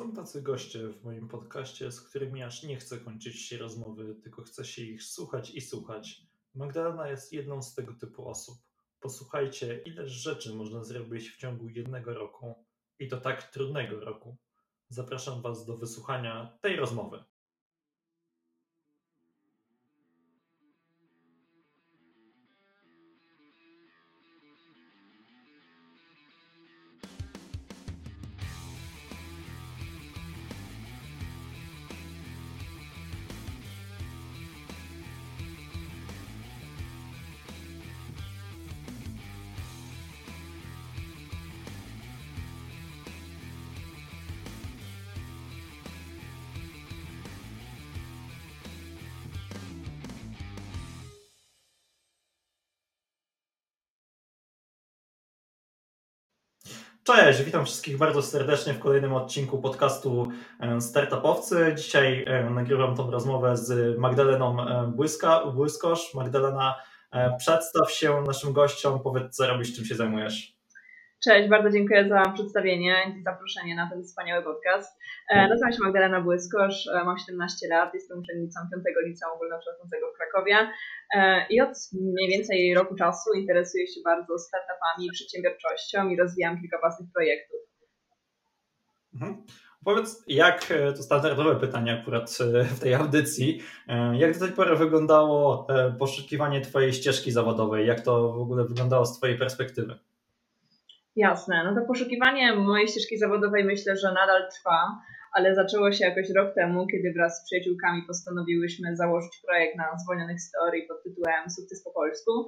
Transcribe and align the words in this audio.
Są 0.00 0.12
tacy 0.12 0.42
goście 0.42 0.88
w 0.88 1.04
moim 1.04 1.28
podcaście, 1.28 1.92
z 1.92 2.00
którymi 2.00 2.42
aż 2.42 2.62
nie 2.62 2.76
chcę 2.76 2.98
kończyć 2.98 3.42
się 3.42 3.58
rozmowy, 3.58 4.14
tylko 4.14 4.42
chcę 4.42 4.64
się 4.64 4.82
ich 4.82 5.02
słuchać 5.02 5.50
i 5.50 5.60
słuchać. 5.60 6.22
Magdalena 6.54 7.08
jest 7.08 7.32
jedną 7.32 7.62
z 7.62 7.74
tego 7.74 7.94
typu 7.94 8.28
osób. 8.28 8.58
Posłuchajcie, 9.00 9.82
ile 9.84 10.08
rzeczy 10.08 10.54
można 10.54 10.84
zrobić 10.84 11.30
w 11.30 11.36
ciągu 11.36 11.68
jednego 11.68 12.14
roku 12.14 12.54
i 12.98 13.08
to 13.08 13.20
tak 13.20 13.50
trudnego 13.50 14.00
roku. 14.00 14.36
Zapraszam 14.88 15.42
Was 15.42 15.66
do 15.66 15.76
wysłuchania 15.76 16.58
tej 16.60 16.76
rozmowy. 16.76 17.24
Cześć, 57.16 57.42
witam 57.42 57.64
wszystkich 57.64 57.98
bardzo 57.98 58.22
serdecznie 58.22 58.74
w 58.74 58.78
kolejnym 58.78 59.12
odcinku 59.12 59.58
podcastu 59.58 60.28
e, 60.60 60.80
Startupowcy. 60.80 61.74
Dzisiaj 61.76 62.24
e, 62.26 62.50
nagrywam 62.50 62.96
tą 62.96 63.10
rozmowę 63.10 63.56
z 63.56 63.98
Magdaleną 63.98 64.68
e, 64.68 64.86
Błyska, 64.86 65.46
Błyskosz. 65.46 66.14
Magdalena, 66.14 66.74
przedstaw 67.38 67.90
się 67.92 68.22
naszym 68.26 68.52
gościom, 68.52 69.00
powiedz 69.00 69.36
co 69.36 69.46
robisz, 69.46 69.76
czym 69.76 69.84
się 69.84 69.94
zajmujesz. 69.94 70.59
Cześć, 71.24 71.48
bardzo 71.48 71.70
dziękuję 71.70 72.08
za 72.08 72.32
przedstawienie 72.34 72.94
i 73.18 73.22
zaproszenie 73.22 73.74
na 73.74 73.90
ten 73.90 74.04
wspaniały 74.04 74.44
podcast. 74.44 74.98
E, 75.28 75.48
nazywam 75.48 75.72
się 75.72 75.78
Magdalena 75.82 76.20
Błyskosz, 76.20 76.86
e, 76.86 77.04
mam 77.04 77.18
17 77.18 77.68
lat, 77.68 77.94
jestem 77.94 78.18
uczennicą 78.18 78.60
5 78.70 78.82
Liceum 79.06 79.32
Ogólnokształcącego 79.36 80.06
w 80.12 80.16
Krakowie 80.16 80.56
e, 81.14 81.46
i 81.50 81.60
od 81.60 81.72
mniej 81.92 82.28
więcej 82.28 82.74
roku 82.74 82.94
czasu 82.94 83.32
interesuję 83.32 83.86
się 83.86 84.00
bardzo 84.04 84.38
startupami 84.38 85.10
przedsiębiorczością 85.12 86.08
i 86.08 86.16
rozwijam 86.16 86.60
kilka 86.60 86.78
własnych 86.78 87.08
projektów. 87.14 87.60
Mhm. 89.14 89.42
Powiedz, 89.84 90.24
jak, 90.26 90.66
to 90.96 91.02
standardowe 91.02 91.60
pytanie 91.60 92.00
akurat 92.00 92.38
w 92.76 92.80
tej 92.80 92.94
audycji, 92.94 93.62
jak 94.12 94.38
do 94.38 94.46
tej 94.46 94.54
pory 94.54 94.76
wyglądało 94.76 95.66
poszukiwanie 95.98 96.60
Twojej 96.60 96.92
ścieżki 96.92 97.32
zawodowej? 97.32 97.86
Jak 97.86 98.00
to 98.00 98.32
w 98.32 98.40
ogóle 98.40 98.64
wyglądało 98.64 99.06
z 99.06 99.16
Twojej 99.18 99.38
perspektywy? 99.38 99.98
Jasne, 101.16 101.64
no 101.64 101.80
to 101.80 101.86
poszukiwanie 101.86 102.52
mojej 102.52 102.88
ścieżki 102.88 103.18
zawodowej 103.18 103.64
myślę, 103.64 103.96
że 103.96 104.08
nadal 104.12 104.48
trwa, 104.50 105.00
ale 105.32 105.54
zaczęło 105.54 105.92
się 105.92 106.04
jakoś 106.04 106.30
rok 106.36 106.54
temu, 106.54 106.86
kiedy 106.86 107.12
wraz 107.12 107.40
z 107.40 107.44
przyjaciółkami 107.44 108.02
postanowiłyśmy 108.06 108.96
założyć 108.96 109.40
projekt 109.46 109.76
na 109.76 109.98
zwolnionych 109.98 110.40
story 110.40 110.86
pod 110.88 111.02
tytułem 111.02 111.50
Sukces 111.50 111.84
po 111.84 111.90
polsku. 111.90 112.46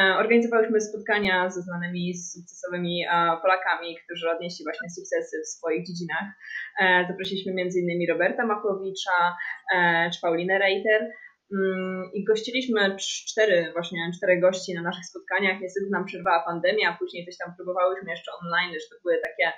E, 0.00 0.16
organizowałyśmy 0.16 0.80
spotkania 0.80 1.50
ze 1.50 1.62
znanymi 1.62 2.14
sukcesowymi 2.14 3.04
Polakami, 3.42 3.96
którzy 4.04 4.30
odnieśli 4.30 4.64
właśnie 4.64 4.90
sukcesy 4.90 5.36
w 5.44 5.48
swoich 5.48 5.86
dziedzinach. 5.86 6.28
E, 6.80 7.06
zaprosiliśmy 7.08 7.52
m.in. 7.52 8.10
Roberta 8.12 8.46
Makowicza 8.46 9.36
e, 9.74 10.10
czy 10.10 10.20
Paulinę 10.20 10.58
Reiter. 10.58 11.10
Mm, 11.52 12.10
I 12.14 12.24
gościliśmy 12.24 12.96
cztery, 12.96 13.70
właśnie 13.72 14.10
cztery 14.16 14.40
gości 14.40 14.74
na 14.74 14.82
naszych 14.82 15.04
spotkaniach. 15.04 15.60
Niestety 15.60 15.86
nam 15.90 16.04
przerwała 16.04 16.44
pandemia, 16.44 16.96
później 16.98 17.26
coś 17.26 17.36
tam 17.36 17.54
próbowałyśmy 17.56 18.10
jeszcze 18.10 18.32
online, 18.42 18.72
że 18.72 18.88
to 18.90 19.02
były 19.02 19.18
takie 19.28 19.52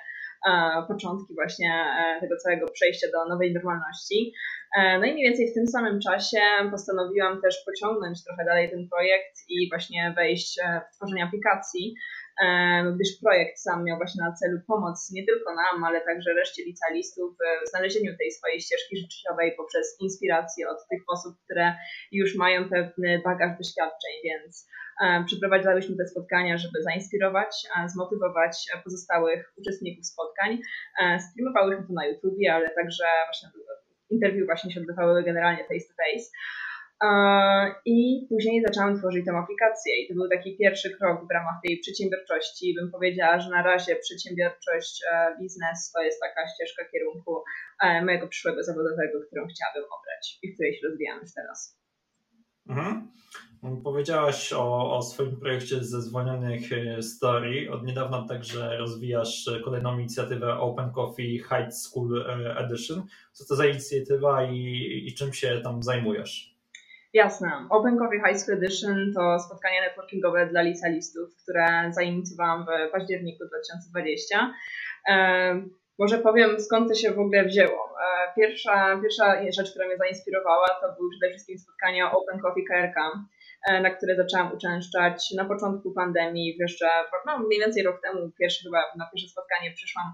e, 0.47 0.51
początki 0.87 1.33
właśnie 1.33 1.71
e, 1.99 2.21
tego 2.21 2.35
całego 2.37 2.65
przejścia 2.71 3.07
do 3.13 3.25
nowej 3.33 3.53
normalności. 3.53 4.33
E, 4.77 4.99
no 4.99 5.05
i 5.05 5.13
mniej 5.13 5.27
więcej 5.27 5.51
w 5.51 5.53
tym 5.53 5.67
samym 5.67 5.99
czasie 5.99 6.41
postanowiłam 6.71 7.41
też 7.41 7.55
pociągnąć 7.65 8.23
trochę 8.23 8.45
dalej 8.45 8.69
ten 8.69 8.87
projekt 8.89 9.35
i 9.49 9.69
właśnie 9.69 10.13
wejść 10.15 10.59
w 10.91 10.95
tworzenie 10.95 11.23
aplikacji 11.23 11.95
gdyż 12.95 13.09
projekt 13.21 13.59
sam 13.59 13.83
miał 13.83 13.97
właśnie 13.97 14.23
na 14.23 14.33
celu 14.33 14.57
pomoc 14.67 15.11
nie 15.11 15.25
tylko 15.25 15.55
nam, 15.55 15.83
ale 15.83 16.01
także 16.01 16.33
reszcie 16.33 16.63
licealistów 16.63 17.37
w 17.65 17.69
znalezieniu 17.69 18.17
tej 18.17 18.31
swojej 18.31 18.61
ścieżki 18.61 18.97
życiowej 18.97 19.53
poprzez 19.57 19.97
inspirację 19.99 20.69
od 20.69 20.77
tych 20.89 21.01
osób, 21.13 21.35
które 21.43 21.75
już 22.11 22.35
mają 22.35 22.69
pewny 22.69 23.21
bagaż 23.25 23.57
doświadczeń, 23.57 24.13
więc 24.23 24.67
przeprowadzałyśmy 25.25 25.95
te 25.97 26.07
spotkania, 26.07 26.57
żeby 26.57 26.83
zainspirować, 26.83 27.55
zmotywować 27.87 28.65
pozostałych 28.83 29.53
uczestników 29.57 30.05
spotkań. 30.05 30.59
Streamowałyśmy 31.19 31.87
to 31.87 31.93
na 31.93 32.05
YouTubie, 32.05 32.53
ale 32.53 32.69
także 32.69 33.03
właśnie 33.25 33.49
interwiu 34.09 34.45
właśnie 34.45 34.71
się 34.71 34.79
odbywały 34.79 35.23
generalnie 35.23 35.63
face 35.63 35.87
to 35.87 35.93
face. 36.03 36.29
I 37.85 38.25
później 38.29 38.63
zaczęłam 38.67 38.97
tworzyć 38.99 39.25
tę 39.25 39.31
aplikację 39.31 40.03
i 40.03 40.07
to 40.07 40.13
był 40.13 40.29
taki 40.29 40.57
pierwszy 40.57 40.97
krok 40.97 41.27
w 41.27 41.33
ramach 41.33 41.55
tej 41.65 41.79
przedsiębiorczości. 41.79 42.75
Bym 42.79 42.91
powiedziała, 42.91 43.39
że 43.39 43.49
na 43.49 43.63
razie 43.63 43.95
przedsiębiorczość, 43.95 45.03
e, 45.11 45.35
biznes 45.41 45.91
to 45.91 46.01
jest 46.01 46.19
taka 46.21 46.47
ścieżka 46.47 46.83
kierunku 46.91 47.43
e, 47.83 48.05
mojego 48.05 48.27
przyszłego 48.27 48.63
zawodowego, 48.63 49.19
którą 49.27 49.47
chciałabym 49.47 49.83
obrać 49.83 50.39
i 50.43 50.51
w 50.51 50.53
której 50.53 50.73
się 50.73 50.87
rozwijam 50.87 51.19
już 51.21 51.33
teraz. 51.33 51.79
Mhm. 52.69 53.11
Powiedziałaś 53.83 54.53
o, 54.53 54.97
o, 54.97 55.01
swoim 55.01 55.39
projekcie 55.39 55.83
ze 55.83 56.01
zwolnionych 56.01 56.73
e, 56.73 57.01
story. 57.01 57.71
Od 57.71 57.83
niedawna 57.83 58.27
także 58.27 58.77
rozwijasz 58.77 59.49
kolejną 59.63 59.99
inicjatywę 59.99 60.57
Open 60.57 60.91
Coffee 60.91 61.37
High 61.37 61.73
School 61.73 62.25
Edition. 62.57 63.03
Co 63.31 63.45
to 63.45 63.55
za 63.55 63.65
inicjatywa 63.65 64.43
i, 64.43 65.03
i 65.07 65.13
czym 65.13 65.33
się 65.33 65.61
tam 65.63 65.83
zajmujesz? 65.83 66.52
Jasne. 67.13 67.67
Open 67.69 67.97
Coffee 67.97 68.21
High 68.25 68.37
School 68.37 68.57
Edition 68.57 69.13
to 69.15 69.39
spotkanie 69.39 69.81
networkingowe 69.81 70.47
dla 70.47 70.61
licealistów, 70.61 71.29
które 71.43 71.91
zainicjowałam 71.91 72.65
w 72.65 72.91
październiku 72.91 73.45
2020. 73.47 74.53
E, 75.09 75.63
może 75.99 76.17
powiem, 76.17 76.59
skąd 76.59 76.89
to 76.89 76.95
się 76.95 77.11
w 77.11 77.19
ogóle 77.19 77.45
wzięło. 77.45 77.89
E, 78.01 78.33
pierwsza, 78.35 78.99
pierwsza 79.01 79.51
rzecz, 79.51 79.71
która 79.71 79.87
mnie 79.87 79.97
zainspirowała, 79.97 80.67
to 80.67 80.95
były 80.97 81.09
przede 81.09 81.29
wszystkim 81.31 81.59
spotkania 81.59 82.11
Open 82.11 82.39
Coffee 82.39 82.65
KRK, 82.65 83.11
na 83.67 83.89
które 83.89 84.15
zaczęłam 84.15 84.53
uczęszczać 84.53 85.31
na 85.37 85.45
początku 85.45 85.93
pandemii, 85.93 86.55
jeszcze 86.59 86.87
no, 87.25 87.39
mniej 87.39 87.59
więcej 87.59 87.83
rok 87.83 88.01
temu, 88.01 88.31
pierwszy 88.39 88.63
chyba 88.63 88.77
na 88.97 89.09
pierwsze 89.11 89.29
spotkanie 89.29 89.71
przyszłam, 89.71 90.13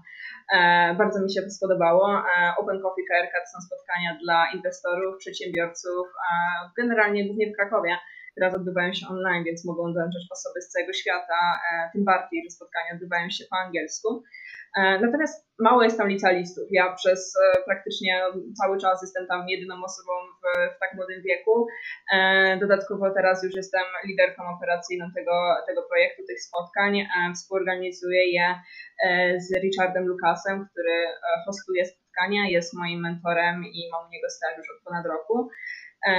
e, 0.54 0.94
bardzo 0.94 1.22
mi 1.22 1.32
się 1.34 1.42
to 1.42 1.50
spodobało. 1.50 2.22
Open 2.58 2.80
Coffee 2.82 3.04
KRK 3.08 3.32
to 3.32 3.50
są 3.52 3.66
spotkania 3.66 4.18
dla 4.22 4.46
inwestorów, 4.54 5.18
przedsiębiorców, 5.18 6.06
generalnie 6.76 7.26
głównie 7.26 7.52
w 7.52 7.56
Krakowie. 7.56 7.96
Teraz 8.36 8.54
odbywają 8.54 8.92
się 8.92 9.06
online, 9.08 9.44
więc 9.44 9.64
mogą 9.64 9.82
dołączać 9.94 10.22
osoby 10.30 10.60
z 10.62 10.68
całego 10.68 10.92
świata, 10.92 11.60
tym 11.92 12.04
bardziej, 12.04 12.42
że 12.44 12.50
spotkania 12.50 12.94
odbywają 12.94 13.30
się 13.30 13.44
po 13.50 13.56
angielsku. 13.56 14.22
E, 14.76 14.98
natomiast 15.00 15.48
mało 15.58 15.82
jest 15.82 15.98
tam 15.98 16.08
licealistów. 16.08 16.64
Ja 16.70 16.92
przez 16.92 17.34
e, 17.36 17.62
praktycznie 17.64 18.22
cały 18.62 18.78
czas 18.78 19.02
jestem 19.02 19.26
tam 19.26 19.48
jedyną 19.48 19.74
osobą 19.84 20.12
w, 20.42 20.76
w 20.76 20.78
tak 20.78 20.94
młodym 20.94 21.22
wieku. 21.22 21.66
E, 22.14 22.58
dodatkowo 22.60 23.10
teraz 23.10 23.44
już 23.44 23.54
jestem 23.54 23.82
liderką 24.06 24.42
operacyjną 24.56 25.06
tego, 25.14 25.56
tego 25.66 25.82
projektu, 25.82 26.22
tych 26.28 26.42
spotkań. 26.42 27.06
Współorganizuję 27.34 28.32
je 28.32 28.54
z 29.38 29.62
Richardem 29.62 30.06
Lukasem, 30.06 30.66
który 30.70 31.04
hostuje 31.46 31.84
spotkania, 31.86 32.48
jest 32.48 32.74
moim 32.74 33.00
mentorem 33.00 33.64
i 33.64 33.88
mam 33.92 34.06
u 34.06 34.10
niego 34.10 34.28
staż 34.28 34.58
już 34.58 34.66
od 34.76 34.84
ponad 34.84 35.06
roku. 35.06 35.48
E, 36.06 36.12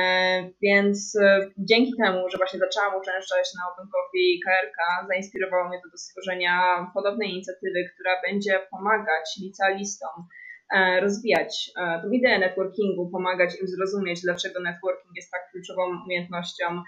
więc 0.62 1.16
e, 1.16 1.52
dzięki 1.58 1.94
temu, 2.04 2.30
że 2.30 2.38
właśnie 2.38 2.60
zaczęłam 2.60 3.02
uczęszczać 3.02 3.50
na 3.58 3.74
Open 3.74 3.88
Coffee 3.92 4.40
KRK, 4.46 5.08
zainspirowało 5.08 5.70
mnie 5.70 5.80
to 5.84 5.90
do 5.90 5.98
stworzenia 5.98 6.88
podobnej 6.94 7.30
inicjatywy, 7.30 7.90
która 7.94 8.22
będzie 8.28 8.60
pomagać 8.72 9.26
licealistom 9.42 10.28
e, 10.74 11.00
rozwijać 11.00 11.72
tą 12.04 12.10
ideę 12.12 12.40
networkingu, 12.40 13.10
pomagać 13.10 13.62
im 13.62 13.68
zrozumieć, 13.68 14.22
dlaczego 14.22 14.60
networking 14.60 15.16
jest 15.16 15.32
tak 15.32 15.42
kluczową 15.52 15.82
umiejętnością 16.06 16.84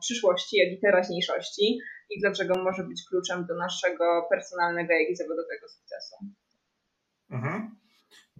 przyszłości, 0.00 0.56
jak 0.56 0.68
i 0.72 0.80
teraźniejszości 0.80 1.78
i 2.10 2.20
dlaczego 2.20 2.54
może 2.62 2.82
być 2.84 3.02
kluczem 3.08 3.46
do 3.46 3.54
naszego 3.54 4.26
personalnego, 4.30 4.92
jak 4.92 5.10
i 5.10 5.16
zawodowego 5.16 5.68
sukcesu. 5.68 6.16
Mhm. 7.30 7.79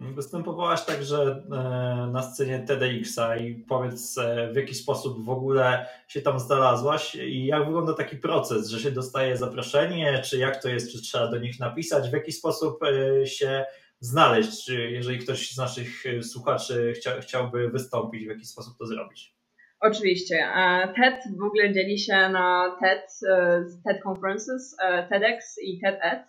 Występowałaś 0.01 0.85
także 0.85 1.43
e, 1.51 2.09
na 2.11 2.23
scenie 2.23 2.59
TEDxa 2.59 3.37
i 3.39 3.55
powiedz 3.55 4.17
e, 4.17 4.51
w 4.53 4.55
jaki 4.55 4.75
sposób 4.75 5.25
w 5.25 5.29
ogóle 5.29 5.85
się 6.07 6.21
tam 6.21 6.39
znalazłaś 6.39 7.15
i 7.15 7.45
jak 7.45 7.65
wygląda 7.65 7.93
taki 7.93 8.17
proces, 8.17 8.69
że 8.69 8.79
się 8.79 8.91
dostaje 8.91 9.37
zaproszenie, 9.37 10.21
czy 10.25 10.37
jak 10.37 10.61
to 10.61 10.69
jest, 10.69 10.91
czy 10.91 11.01
trzeba 11.01 11.27
do 11.27 11.37
nich 11.37 11.59
napisać, 11.59 12.09
w 12.09 12.13
jaki 12.13 12.31
sposób 12.31 12.83
e, 12.83 13.27
się 13.27 13.65
znaleźć, 13.99 14.69
jeżeli 14.69 15.19
ktoś 15.19 15.51
z 15.51 15.57
naszych 15.57 16.03
słuchaczy 16.21 16.93
chcia, 16.93 17.21
chciałby 17.21 17.69
wystąpić, 17.69 18.25
w 18.25 18.29
jaki 18.29 18.45
sposób 18.45 18.77
to 18.77 18.85
zrobić? 18.85 19.40
Oczywiście. 19.81 20.35
E, 20.55 20.93
TED 20.95 21.23
w 21.39 21.43
ogóle 21.43 21.73
dzieli 21.73 21.99
się 21.99 22.29
na 22.29 22.77
TED, 22.81 23.05
e, 23.29 23.65
TED 23.85 24.03
Conferences, 24.03 24.75
e, 24.83 25.07
TEDx 25.07 25.59
i 25.63 25.79
TED-Ed, 25.81 26.23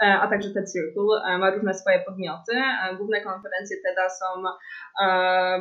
a 0.00 0.28
także 0.28 0.50
TED 0.50 0.72
Circle. 0.72 1.38
Ma 1.38 1.50
różne 1.50 1.74
swoje 1.74 1.98
podmioty. 2.00 2.52
Główne 2.96 3.20
konferencje 3.20 3.76
TEDa 3.84 4.08
są 4.08 4.42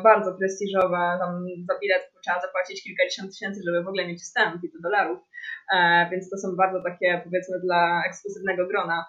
bardzo 0.04 0.34
prestiżowe. 0.40 1.18
Tam 1.22 1.46
za 1.68 1.80
bilet 1.80 2.12
trzeba 2.24 2.42
zapłacić 2.42 2.84
kilkadziesiąt 2.84 3.32
tysięcy, 3.32 3.62
żeby 3.66 3.84
w 3.84 3.88
ogóle 3.88 4.08
mieć 4.08 4.22
wstęp 4.22 4.64
i 4.64 4.72
to 4.72 4.78
dolarów. 4.84 5.20
Więc 6.12 6.30
to 6.30 6.38
są 6.38 6.56
bardzo 6.56 6.84
takie 6.84 7.22
powiedzmy 7.24 7.60
dla 7.60 8.02
ekskluzywnego 8.08 8.68
grona 8.68 9.06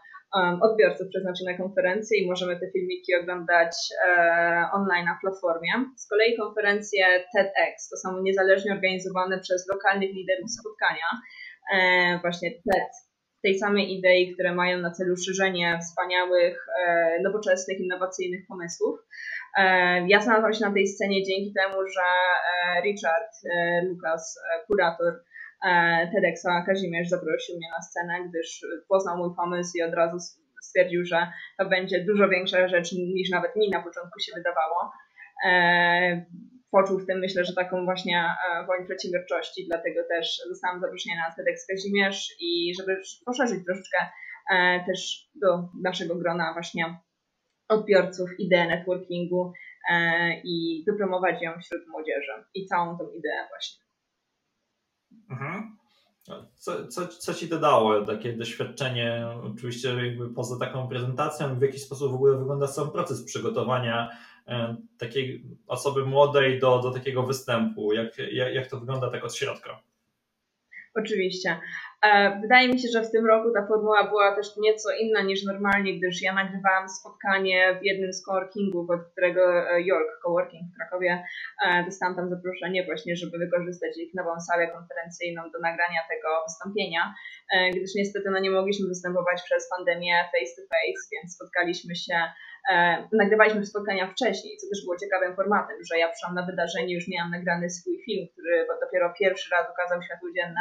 odbiorców 0.62 1.08
przeznaczone 1.08 1.56
konferencje 1.56 2.18
i 2.18 2.26
możemy 2.26 2.60
te 2.60 2.70
filmiki 2.70 3.14
oglądać 3.22 3.76
e, 4.06 4.68
online 4.72 5.04
na 5.04 5.18
platformie. 5.20 5.70
Z 5.96 6.08
kolei 6.08 6.36
konferencje 6.36 7.04
TEDx 7.34 7.88
to 7.88 7.96
są 7.96 8.22
niezależnie 8.22 8.72
organizowane 8.72 9.40
przez 9.40 9.68
lokalnych 9.68 10.10
liderów 10.10 10.50
spotkania. 10.50 11.08
E, 11.74 12.18
właśnie 12.22 12.50
TED 12.50 12.90
tej 13.42 13.58
samej 13.58 13.98
idei, 13.98 14.34
które 14.34 14.54
mają 14.54 14.78
na 14.78 14.90
celu 14.90 15.16
szerzenie 15.16 15.78
wspaniałych, 15.82 16.66
e, 16.80 17.18
nowoczesnych, 17.22 17.80
innowacyjnych 17.80 18.46
pomysłów. 18.48 18.98
Ja 20.06 20.20
znalazłam 20.20 20.52
się 20.52 20.64
na 20.64 20.72
tej 20.72 20.86
scenie 20.86 21.24
dzięki 21.24 21.52
temu, 21.54 21.76
że 21.94 22.06
Richard 22.84 23.32
Lucas, 23.88 24.40
kurator 24.66 25.12
TEDxa 26.14 26.64
Kazimierz 26.66 27.08
zaprosił 27.08 27.56
mnie 27.56 27.68
na 27.76 27.82
scenę, 27.82 28.28
gdyż 28.28 28.66
poznał 28.88 29.18
mój 29.18 29.36
pomysł 29.36 29.72
i 29.74 29.82
od 29.82 29.94
razu 29.94 30.16
stwierdził, 30.62 31.04
że 31.04 31.32
to 31.58 31.68
będzie 31.68 32.04
dużo 32.04 32.28
większa 32.28 32.68
rzecz 32.68 32.92
niż 32.92 33.30
nawet 33.30 33.56
mi 33.56 33.70
na 33.70 33.82
początku 33.82 34.20
się 34.20 34.32
wydawało. 34.36 34.92
E, 35.46 36.26
poczuł 36.70 36.98
w 36.98 37.06
tym, 37.06 37.18
myślę, 37.18 37.44
że 37.44 37.54
taką 37.54 37.84
właśnie 37.84 38.24
e, 38.24 38.66
woń 38.66 38.84
przedsiębiorczości, 38.84 39.66
dlatego 39.66 40.00
też 40.08 40.40
zostałam 40.48 40.80
zaproszona 40.80 41.16
na 41.28 41.34
TEDx 41.34 41.66
Kazimierz 41.66 42.36
i 42.40 42.72
żeby 42.78 43.00
poszerzyć 43.26 43.64
troszeczkę 43.64 43.98
też 44.86 45.28
do 45.34 45.68
naszego 45.82 46.16
grona 46.16 46.52
właśnie 46.52 46.98
odbiorców 47.68 48.30
ideę 48.38 48.66
networkingu 48.66 49.52
i 50.44 50.84
wypromować 50.86 51.42
ją 51.42 51.52
wśród 51.60 51.88
młodzieży 51.88 52.32
i 52.54 52.66
całą 52.66 52.98
tą 52.98 53.10
ideę 53.10 53.46
właśnie. 53.48 53.87
Mhm. 55.30 55.78
Co, 56.54 56.86
co, 56.88 57.08
co 57.08 57.34
ci 57.34 57.48
to 57.48 57.58
dało, 57.58 58.06
takie 58.06 58.32
doświadczenie, 58.32 59.26
oczywiście 59.54 60.06
jakby 60.06 60.34
poza 60.34 60.58
taką 60.58 60.88
prezentacją, 60.88 61.58
w 61.58 61.62
jaki 61.62 61.78
sposób 61.78 62.12
w 62.12 62.14
ogóle 62.14 62.38
wygląda 62.38 62.66
sam 62.66 62.90
proces 62.90 63.24
przygotowania 63.24 64.08
e, 64.46 64.76
takiej 64.98 65.44
osoby 65.66 66.06
młodej 66.06 66.60
do, 66.60 66.78
do 66.78 66.90
takiego 66.90 67.22
występu, 67.22 67.92
jak, 67.92 68.18
jak, 68.18 68.54
jak 68.54 68.66
to 68.66 68.80
wygląda 68.80 69.10
tak 69.10 69.24
od 69.24 69.34
środka? 69.34 69.82
Oczywiście. 70.94 71.60
E, 72.02 72.40
wydaje 72.40 72.68
mi 72.68 72.78
się, 72.78 72.88
że 72.88 73.02
w 73.02 73.10
tym 73.10 73.26
roku 73.26 73.52
ta 73.54 73.66
formuła 73.66 74.04
była 74.04 74.36
też 74.36 74.46
nieco 74.56 74.90
inna 75.00 75.22
niż 75.22 75.44
normalnie, 75.44 75.98
gdyż 75.98 76.22
ja 76.22 76.34
nagrywałam 76.34 76.88
spotkanie 76.88 77.78
w 77.80 77.84
jednym 77.84 78.12
z 78.12 78.22
coworkingów, 78.22 78.90
od 78.90 79.00
którego 79.12 79.70
e, 79.70 79.82
York 79.82 80.20
Coworking 80.22 80.62
w 80.72 80.76
Krakowie 80.76 81.24
e, 81.66 81.84
dostałam 81.84 82.16
tam 82.16 82.30
zaproszenie 82.30 82.84
właśnie, 82.84 83.16
żeby 83.16 83.38
wykorzystać 83.38 83.98
ich 83.98 84.14
nową 84.14 84.40
salę 84.40 84.68
konferencyjną 84.68 85.42
do 85.42 85.58
nagrania 85.58 86.00
tego 86.10 86.28
wystąpienia, 86.48 87.14
gdyż 87.70 87.94
niestety 87.94 88.30
no, 88.30 88.38
nie 88.38 88.50
mogliśmy 88.50 88.88
występować 88.88 89.42
przez 89.42 89.70
pandemię 89.76 90.14
face 90.32 90.54
to 90.56 90.62
face, 90.62 91.02
więc 91.12 91.34
spotkaliśmy 91.34 91.96
się 91.96 92.14
E, 92.68 93.04
nagrywaliśmy 93.12 93.66
spotkania 93.66 94.06
wcześniej, 94.06 94.56
co 94.56 94.66
też 94.68 94.84
było 94.84 94.96
ciekawym 94.96 95.36
formatem, 95.36 95.76
że 95.92 95.98
ja 95.98 96.08
przyszłam 96.08 96.34
na 96.34 96.46
wydarzenie, 96.46 96.94
już 96.94 97.08
miałam 97.08 97.30
nagrany 97.30 97.70
swój 97.70 98.02
film, 98.04 98.28
który 98.32 98.66
dopiero 98.80 99.14
pierwszy 99.20 99.50
raz 99.50 99.70
ukazał 99.70 100.02
światło 100.02 100.28
dzienne 100.36 100.60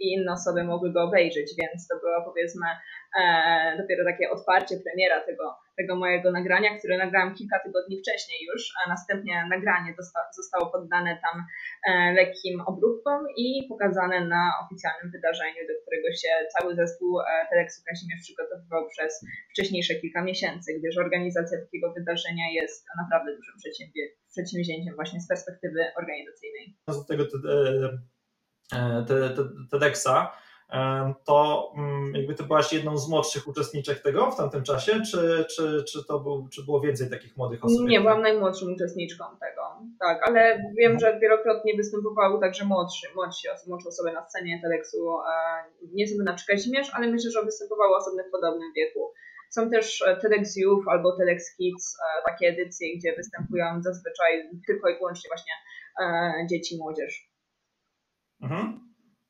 i 0.00 0.12
inne 0.12 0.32
osoby 0.32 0.64
mogły 0.64 0.92
go 0.92 1.02
obejrzeć, 1.02 1.54
więc 1.60 1.88
to 1.88 1.94
było 1.98 2.24
powiedzmy 2.24 2.66
e, 3.20 3.76
dopiero 3.78 4.04
takie 4.04 4.30
otwarcie, 4.30 4.76
premiera 4.84 5.20
tego, 5.20 5.56
tego 5.76 5.96
mojego 5.96 6.32
nagrania, 6.32 6.78
które 6.78 6.98
nagrałam 6.98 7.34
kilka 7.34 7.58
tygodni 7.64 8.00
wcześniej 8.00 8.38
już, 8.50 8.62
a 8.80 8.88
następnie 8.88 9.46
nagranie 9.50 9.94
zostało 10.36 10.66
poddane 10.72 11.18
tam 11.24 11.36
e, 11.88 12.12
lekkim 12.12 12.60
obróbkom 12.60 13.26
i 13.36 13.66
pokazane 13.68 14.18
na 14.34 14.42
oficjalnym 14.64 15.12
wydarzeniu, 15.12 15.62
do 15.68 15.74
którego 15.82 16.08
się 16.20 16.30
cały 16.54 16.74
zespół 16.74 17.20
e, 17.20 17.24
TEDxu 17.50 17.82
Kazimierz 17.86 18.20
przygotowywał 18.22 18.88
przez 18.88 19.12
wcześniejsze 19.50 19.94
kilka 19.94 20.22
miesięcy, 20.22 20.68
gdyż 20.78 20.98
organizacja 20.98 21.58
takiego 21.64 21.92
wydarzenia 21.92 22.46
jest 22.52 22.86
naprawdę 23.02 23.36
dużym 23.36 23.56
przedsięwzięciem 24.32 24.94
właśnie 24.94 25.20
z 25.20 25.28
perspektywy 25.28 25.80
organizacyjnej. 26.00 26.76
Z 26.88 27.06
tego 27.06 27.24
TEDxa 29.70 30.16
to 31.24 31.72
mm, 31.76 32.14
jakby 32.14 32.34
ty 32.34 32.42
byłaś 32.42 32.72
jedną 32.72 32.98
z 32.98 33.08
młodszych 33.08 33.48
uczestniczek 33.48 34.02
tego 34.02 34.30
w 34.30 34.36
tamtym 34.36 34.62
czasie, 34.62 34.92
czy, 35.10 35.44
czy, 35.56 35.84
czy 35.92 36.04
to 36.04 36.20
był, 36.20 36.48
czy 36.52 36.64
było 36.64 36.80
więcej 36.80 37.10
takich 37.10 37.36
młodych 37.36 37.64
osób? 37.64 37.88
Nie, 37.88 38.00
byłam 38.00 38.22
najmłodszą 38.22 38.66
uczestniczką 38.72 39.24
tego, 39.24 39.62
tak, 40.00 40.28
ale 40.28 40.62
wiem, 40.78 40.92
no. 40.92 41.00
że 41.00 41.18
wielokrotnie 41.20 41.76
występowały 41.76 42.40
także 42.40 42.64
młodszy, 42.64 43.06
młodsi, 43.14 43.48
młodsze 43.68 43.88
osoby 43.88 44.12
na 44.12 44.28
scenie 44.28 44.60
TEDxu, 44.62 45.18
nie 45.92 46.08
sobie 46.08 46.24
na 46.24 46.36
Kazimierz, 46.48 46.90
ale 46.94 47.08
myślę, 47.08 47.30
że 47.30 47.44
występowały 47.44 47.96
osoby 47.96 48.24
w 48.28 48.30
podobnym 48.30 48.72
wieku. 48.76 49.12
Są 49.50 49.70
też 49.70 50.02
e, 50.02 50.16
TEDx 50.16 50.56
Youth 50.56 50.88
albo 50.88 51.16
TEDx 51.16 51.56
Kids, 51.56 51.96
e, 51.96 52.30
takie 52.30 52.48
edycje, 52.48 52.96
gdzie 52.96 53.16
występują 53.16 53.82
zazwyczaj 53.82 54.50
tylko 54.66 54.88
i 54.88 54.96
wyłącznie 54.96 55.28
właśnie 55.28 55.52
e, 56.00 56.46
dzieci, 56.50 56.78
młodzież. 56.78 57.30
Mhm. 58.42 58.80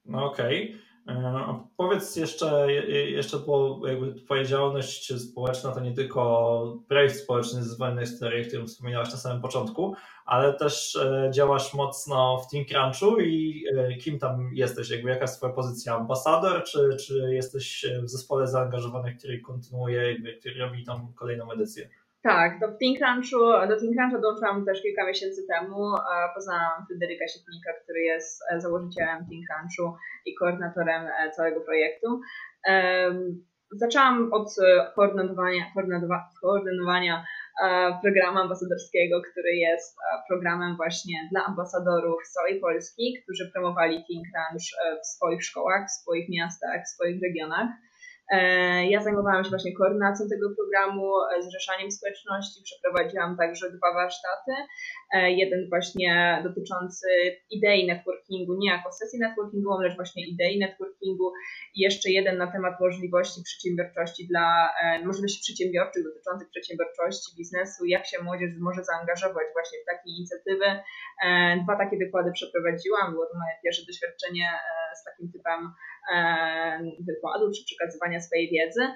No 0.04 0.24
okej. 0.24 0.64
Okay. 0.64 0.85
E, 1.08 1.64
powiedz 1.76 2.16
jeszcze, 2.16 2.72
jeszcze 2.90 3.38
bo 3.38 3.80
jakby 3.86 4.14
twoja 4.14 4.44
działalność 4.44 5.20
społeczna 5.30 5.72
to 5.72 5.80
nie 5.80 5.92
tylko 5.92 6.82
projekt 6.88 7.16
społeczny 7.16 7.62
z 7.62 7.78
Wolnej 7.78 8.06
Historii, 8.06 8.44
o 8.44 8.46
którym 8.46 8.66
wspominałaś 8.66 9.10
na 9.10 9.16
samym 9.16 9.42
początku, 9.42 9.94
ale 10.24 10.54
też 10.54 10.96
e, 10.96 11.30
działasz 11.34 11.74
mocno 11.74 12.38
w 12.38 12.50
Team 12.50 12.64
Crunchu 12.64 13.20
i 13.20 13.64
e, 13.76 13.96
kim 13.96 14.18
tam 14.18 14.50
jesteś? 14.54 14.90
Jakby 14.90 15.10
jaka 15.10 15.22
jest 15.22 15.36
twoja 15.36 15.52
pozycja? 15.52 15.96
Ambasador, 15.96 16.64
czy, 16.64 16.96
czy 17.06 17.34
jesteś 17.34 17.86
w 18.02 18.10
zespole 18.10 18.46
zaangażowanych, 18.46 19.18
który 19.18 19.40
kontynuuje, 19.40 20.12
jakby, 20.12 20.34
który 20.34 20.58
robi 20.58 20.84
tam 20.84 21.12
kolejną 21.14 21.52
edycję? 21.52 21.88
Tak, 22.22 22.60
do 22.60 22.66
Think 22.78 22.98
Crunchu, 22.98 23.38
do 23.68 23.76
Think 23.80 23.96
Crunchu 23.96 24.20
dołączyłam 24.20 24.64
też 24.64 24.82
kilka 24.82 25.06
miesięcy 25.06 25.42
temu. 25.52 25.78
Poznałam 26.34 26.86
Fryderyka 26.86 27.28
Sietnika, 27.28 27.70
który 27.82 28.00
jest 28.00 28.42
e, 28.50 28.60
założycielem 28.60 29.26
Think 29.28 29.44
Crunchu 29.46 29.96
i 30.26 30.34
koordynatorem 30.34 31.02
e, 31.06 31.30
całego 31.30 31.60
projektu. 31.60 32.20
Zaczęłam 33.72 34.32
od 34.32 34.48
e, 34.64 34.92
koordynowania, 34.94 35.64
koordynowania 36.42 37.24
programu 38.02 38.38
ambasadorskiego, 38.38 39.22
który 39.30 39.52
jest 39.56 39.96
programem 40.28 40.76
właśnie 40.76 41.28
dla 41.32 41.44
ambasadorów 41.44 42.18
z 42.24 42.32
całej 42.32 42.60
Polski, 42.60 43.14
którzy 43.22 43.50
promowali 43.52 44.04
Think 44.04 44.26
Crunch 44.32 44.66
w 45.02 45.06
swoich 45.06 45.44
szkołach, 45.44 45.86
w 45.88 46.02
swoich 46.02 46.28
miastach, 46.28 46.84
w 46.84 46.88
swoich 46.88 47.22
regionach. 47.22 47.68
E, 48.32 48.38
ja 48.90 49.02
zajmowałam 49.02 49.44
się 49.44 49.50
właśnie 49.50 49.76
koordynacją 49.76 50.26
tego 50.28 50.46
programu, 50.58 51.12
e, 51.20 51.42
zrzeszaniem 51.42 51.90
społeczności, 51.90 52.62
przeprowadziłam 52.64 53.36
także 53.36 53.70
dwa 53.70 53.94
warsztaty. 53.94 54.52
E, 55.14 55.32
jeden 55.32 55.68
właśnie 55.68 56.40
dotyczący 56.44 57.06
idei 57.50 57.86
networkingu, 57.86 58.52
nie 58.58 58.70
jako 58.70 58.92
sesji 58.92 59.18
networkingu, 59.18 59.78
lecz 59.80 59.96
właśnie 59.96 60.26
idei 60.26 60.58
networkingu 60.58 61.32
jeszcze 61.76 62.10
jeden 62.10 62.38
na 62.38 62.52
temat 62.52 62.80
możliwości 62.80 63.42
przedsiębiorczości 63.42 64.28
dla, 64.28 64.46
możliwości 65.04 65.40
przedsiębiorczych 65.46 66.04
dotyczących 66.04 66.48
przedsiębiorczości, 66.50 67.36
biznesu, 67.38 67.84
jak 67.84 68.06
się 68.06 68.22
młodzież 68.22 68.50
może 68.60 68.84
zaangażować 68.84 69.46
właśnie 69.52 69.78
w 69.82 69.86
takie 69.90 70.08
inicjatywy. 70.16 70.68
Dwa 71.62 71.74
takie 71.78 71.96
wykłady 71.98 72.30
przeprowadziłam, 72.32 73.12
było 73.12 73.26
to 73.26 73.34
moje 73.38 73.54
pierwsze 73.62 73.82
doświadczenie 73.86 74.46
z 75.00 75.04
takim 75.04 75.32
typem 75.32 75.60
wykładu 77.08 77.50
czy 77.50 77.64
przekazywania 77.64 78.20
swojej 78.20 78.50
wiedzy, 78.50 78.88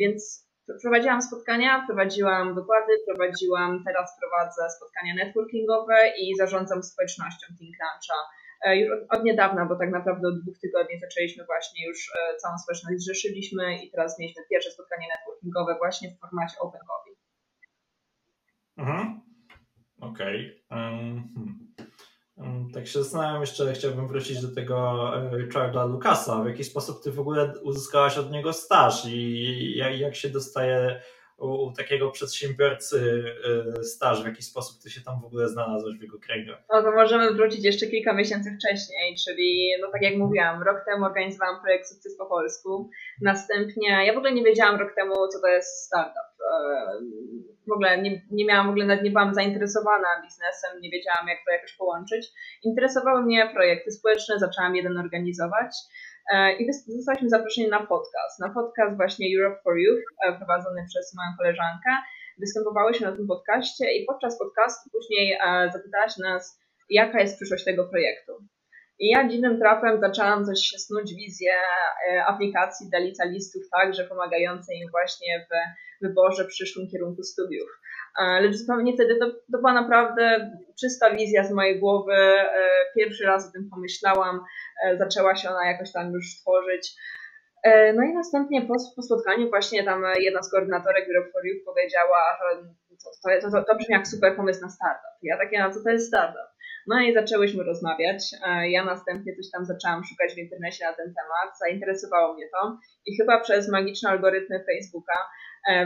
więc 0.00 0.44
prowadziłam 0.82 1.22
spotkania, 1.22 1.84
prowadziłam 1.86 2.54
wykłady, 2.54 2.92
prowadziłam, 3.06 3.84
teraz 3.86 4.18
prowadzę 4.20 4.70
spotkania 4.76 5.14
networkingowe 5.14 6.12
i 6.18 6.36
zarządzam 6.36 6.82
społecznością 6.82 7.46
Think 7.58 7.76
Cruncha 7.76 8.18
e, 8.66 8.76
już 8.76 8.90
od, 9.10 9.24
niedawna, 9.24 9.66
bo 9.66 9.76
tak 9.76 9.90
naprawdę 9.90 10.28
od 10.28 10.40
dwóch 10.42 10.58
tygodni 10.58 11.00
zaczęliśmy 11.00 11.44
właśnie 11.44 11.86
już 11.88 11.98
e, 12.10 12.36
całą 12.36 12.58
społeczność 12.58 12.98
zrzeszyliśmy 13.00 13.84
i 13.84 13.90
teraz 13.90 14.18
mieliśmy 14.18 14.42
pierwsze 14.50 14.70
spotkanie 14.70 15.06
networkingowe 15.08 15.74
właśnie 15.78 16.10
w 16.10 16.20
formacie 16.20 16.58
Open 16.60 16.80
Coffee. 16.88 17.16
Mhm. 18.76 19.20
Okej. 20.00 20.64
Okay. 20.70 20.80
Um. 20.80 21.74
Mm, 22.38 22.70
tak 22.70 22.86
się 22.86 23.02
zastanawiam 23.02 23.40
jeszcze, 23.40 23.72
chciałbym 23.72 24.08
wrócić 24.08 24.42
do 24.42 24.54
tego 24.54 25.10
e, 25.16 25.30
Charlesa 25.52 25.84
Lucasa. 25.84 26.42
W 26.42 26.46
jaki 26.46 26.64
sposób 26.64 27.02
ty 27.02 27.12
w 27.12 27.20
ogóle 27.20 27.52
uzyskałaś 27.62 28.18
od 28.18 28.30
niego 28.30 28.52
staż 28.52 29.04
i 29.06 29.76
jak, 29.76 29.98
jak 29.98 30.14
się 30.14 30.28
dostaje 30.28 31.00
u, 31.38 31.72
takiego 31.72 32.10
przedsiębiorcy 32.10 33.24
y, 33.80 33.84
staż, 33.84 34.22
w 34.22 34.26
jaki 34.26 34.42
sposób 34.42 34.82
ty 34.82 34.90
się 34.90 35.00
tam 35.00 35.20
w 35.20 35.24
ogóle 35.24 35.48
znalazłeś 35.48 35.98
w 35.98 36.02
jego 36.02 36.18
kręgach? 36.18 36.62
No 36.70 36.82
to 36.82 36.92
możemy 36.92 37.32
wrócić 37.32 37.64
jeszcze 37.64 37.86
kilka 37.86 38.12
miesięcy 38.12 38.56
wcześniej, 38.58 39.16
czyli 39.26 39.70
no 39.80 39.90
tak 39.92 40.02
jak 40.02 40.16
mówiłam, 40.16 40.62
rok 40.62 40.84
temu 40.84 41.04
organizowałam 41.04 41.60
projekt 41.62 41.88
Sukces 41.88 42.16
po 42.16 42.26
polsku. 42.26 42.90
Następnie, 43.20 44.06
ja 44.06 44.14
w 44.14 44.16
ogóle 44.16 44.32
nie 44.32 44.44
wiedziałam 44.44 44.80
rok 44.80 44.94
temu, 44.94 45.14
co 45.28 45.40
to 45.40 45.46
jest 45.46 45.86
startup. 45.86 46.34
W 47.68 47.72
ogóle 47.72 48.02
nie, 48.02 48.22
nie 48.30 48.44
miałam, 48.44 48.66
w 48.66 48.70
ogóle 48.70 48.86
nawet 48.86 49.04
nie 49.04 49.10
byłam 49.10 49.34
zainteresowana 49.34 50.08
biznesem, 50.24 50.80
nie 50.80 50.90
wiedziałam 50.90 51.28
jak 51.28 51.38
to 51.44 51.52
jakoś 51.52 51.72
połączyć. 51.76 52.26
Interesowały 52.62 53.22
mnie 53.22 53.50
projekty 53.54 53.90
społeczne, 53.90 54.38
zaczęłam 54.38 54.76
jeden 54.76 54.98
organizować. 54.98 55.76
E, 56.32 56.56
I 56.56 56.72
zostaliśmy 56.96 57.28
zaproszeni 57.28 57.68
na 57.68 57.86
podcast, 57.86 58.40
na 58.40 58.48
podcast 58.48 58.96
właśnie 58.96 59.26
Europe 59.36 59.60
for 59.62 59.76
Youth, 59.78 60.04
e, 60.26 60.32
prowadzony 60.32 60.84
przez 60.88 61.14
moją 61.14 61.28
koleżankę. 61.38 61.90
Występowałyśmy 62.38 63.10
na 63.10 63.16
tym 63.16 63.26
podcaście 63.26 63.92
i 63.92 64.04
podczas 64.04 64.38
podcastu 64.38 64.90
później 64.90 65.32
e, 65.32 65.70
zapytałaś 65.72 66.16
nas, 66.16 66.60
jaka 66.90 67.20
jest 67.20 67.36
przyszłość 67.36 67.64
tego 67.64 67.84
projektu. 67.84 68.32
I 68.98 69.10
ja 69.10 69.28
dziwnym 69.28 69.58
trafem 69.58 70.00
zaczęłam 70.00 70.44
coś 70.44 70.58
snuć 70.78 71.14
wizję 71.14 71.52
aplikacji 72.26 72.90
dla 72.90 72.98
licealistów, 72.98 73.62
także 73.70 74.04
pomagającej 74.04 74.78
im 74.78 74.90
właśnie 74.90 75.46
w 75.50 75.52
wyborze 76.06 76.44
przyszłym 76.44 76.88
kierunku 76.90 77.22
studiów. 77.22 77.68
Lecz 78.40 78.56
zupełnie 78.56 78.94
wtedy 78.94 79.16
to, 79.16 79.30
to 79.30 79.58
była 79.58 79.72
naprawdę 79.72 80.50
czysta 80.80 81.10
wizja 81.10 81.44
z 81.44 81.52
mojej 81.52 81.80
głowy. 81.80 82.16
Pierwszy 82.96 83.24
raz 83.24 83.48
o 83.48 83.52
tym 83.52 83.68
pomyślałam. 83.70 84.40
E, 84.84 84.96
zaczęła 84.96 85.36
się 85.36 85.48
ona 85.48 85.66
jakoś 85.66 85.92
tam 85.92 86.12
już 86.12 86.24
tworzyć. 86.40 86.92
E, 87.62 87.92
no 87.92 88.02
i 88.02 88.14
następnie 88.14 88.62
po, 88.62 88.74
po 88.96 89.02
spotkaniu 89.02 89.48
właśnie 89.50 89.84
tam 89.84 90.04
jedna 90.20 90.42
z 90.42 90.50
koordynatorek 90.50 91.08
Europe 91.08 91.30
powiedziała, 91.64 92.18
że 92.40 92.62
to, 93.22 93.50
to, 93.50 93.50
to, 93.50 93.64
to 93.64 93.76
brzmi 93.76 93.94
jak 93.94 94.08
super 94.08 94.36
pomysł 94.36 94.60
na 94.60 94.70
startup. 94.70 95.14
Ja 95.22 95.38
takie, 95.38 95.58
no 95.58 95.70
co 95.70 95.82
to 95.82 95.90
jest 95.90 96.08
startup? 96.08 96.53
No 96.86 97.00
i 97.00 97.14
zaczęłyśmy 97.14 97.64
rozmawiać. 97.64 98.24
E, 98.46 98.70
ja 98.70 98.84
następnie 98.84 99.36
coś 99.36 99.50
tam 99.50 99.64
zaczęłam 99.64 100.04
szukać 100.04 100.34
w 100.34 100.38
internecie 100.38 100.84
na 100.84 100.92
ten 100.92 101.14
temat. 101.14 101.58
Zainteresowało 101.58 102.34
mnie 102.34 102.46
to 102.52 102.78
i 103.06 103.16
chyba 103.16 103.40
przez 103.40 103.68
magiczne 103.68 104.10
algorytmy 104.10 104.64
Facebooka 104.64 105.18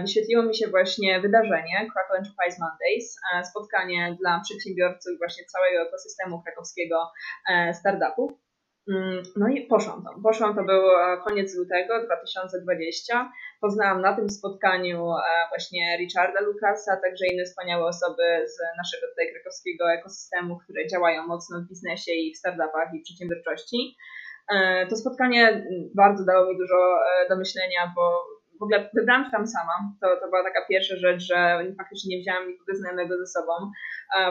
wyświetliło 0.00 0.43
mi 0.43 0.55
się 0.57 0.69
właśnie 0.69 1.21
wydarzenie 1.21 1.90
Krakow 1.93 2.19
Enterprise 2.19 2.57
Mondays, 2.61 3.17
spotkanie 3.50 4.17
dla 4.21 4.40
przedsiębiorców 4.45 5.19
właśnie 5.19 5.45
całego 5.45 5.88
ekosystemu 5.88 6.43
krakowskiego 6.43 7.11
startupów. 7.73 8.48
Mm, 8.88 9.23
no 9.37 9.49
i 9.49 9.66
poszłam 9.66 10.04
tam. 10.04 10.23
Poszłam, 10.23 10.54
to 10.57 10.64
był 10.64 10.83
e, 10.90 11.18
koniec 11.28 11.57
lutego 11.57 12.04
2020. 12.07 13.33
Poznałam 13.61 14.02
na 14.02 14.16
tym 14.16 14.30
spotkaniu 14.30 15.12
e, 15.12 15.23
właśnie 15.49 15.97
Richarda 16.00 16.40
Lucasa, 16.40 16.97
także 16.97 17.26
inne 17.33 17.45
wspaniałe 17.45 17.87
osoby 17.87 18.23
z 18.47 18.57
naszego 18.78 19.07
tutaj 19.11 19.33
krakowskiego 19.33 19.92
ekosystemu, 19.92 20.59
które 20.59 20.87
działają 20.87 21.26
mocno 21.26 21.61
w 21.61 21.68
biznesie 21.68 22.12
i 22.12 22.35
w 22.35 22.38
startupach 22.38 22.95
i 22.95 23.02
przedsiębiorczości. 23.02 23.97
E, 24.54 24.87
to 24.87 24.97
spotkanie 24.97 25.66
bardzo 25.95 26.25
dało 26.25 26.52
mi 26.52 26.59
dużo 26.59 27.00
do 27.28 27.37
myślenia, 27.37 27.92
bo 27.97 28.25
w 28.60 28.62
ogóle 28.62 28.90
wybrałam 28.94 29.24
się 29.24 29.30
tam 29.30 29.46
sama. 29.46 29.76
To, 30.00 30.06
to 30.20 30.26
była 30.28 30.42
taka 30.42 30.66
pierwsza 30.68 30.96
rzecz, 30.96 31.22
że 31.22 31.64
faktycznie 31.78 32.16
nie 32.16 32.22
wzięłam 32.22 32.48
nikogo 32.48 32.74
znajomego 32.74 33.18
ze 33.18 33.26
sobą. 33.26 33.52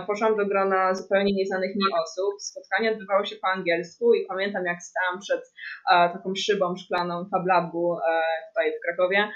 Poszłam 0.08 0.38
do 0.38 0.46
grona 0.46 0.96
zupełnie 0.96 1.34
nieznanych 1.34 1.76
mi 1.76 1.86
osób. 2.04 2.42
Spotkanie 2.42 2.92
odbywało 2.92 3.26
się 3.26 3.36
po 3.36 3.48
angielsku 3.48 4.14
i 4.14 4.26
pamiętam, 4.26 4.66
jak 4.66 4.80
stałam 4.82 5.20
przed 5.20 5.42
taką 6.14 6.34
szybą 6.36 6.76
szklaną 6.76 7.26
Fablabu 7.32 7.94
e, 7.94 8.00
tutaj 8.50 8.72
w 8.78 8.82
Krakowie 8.86 9.30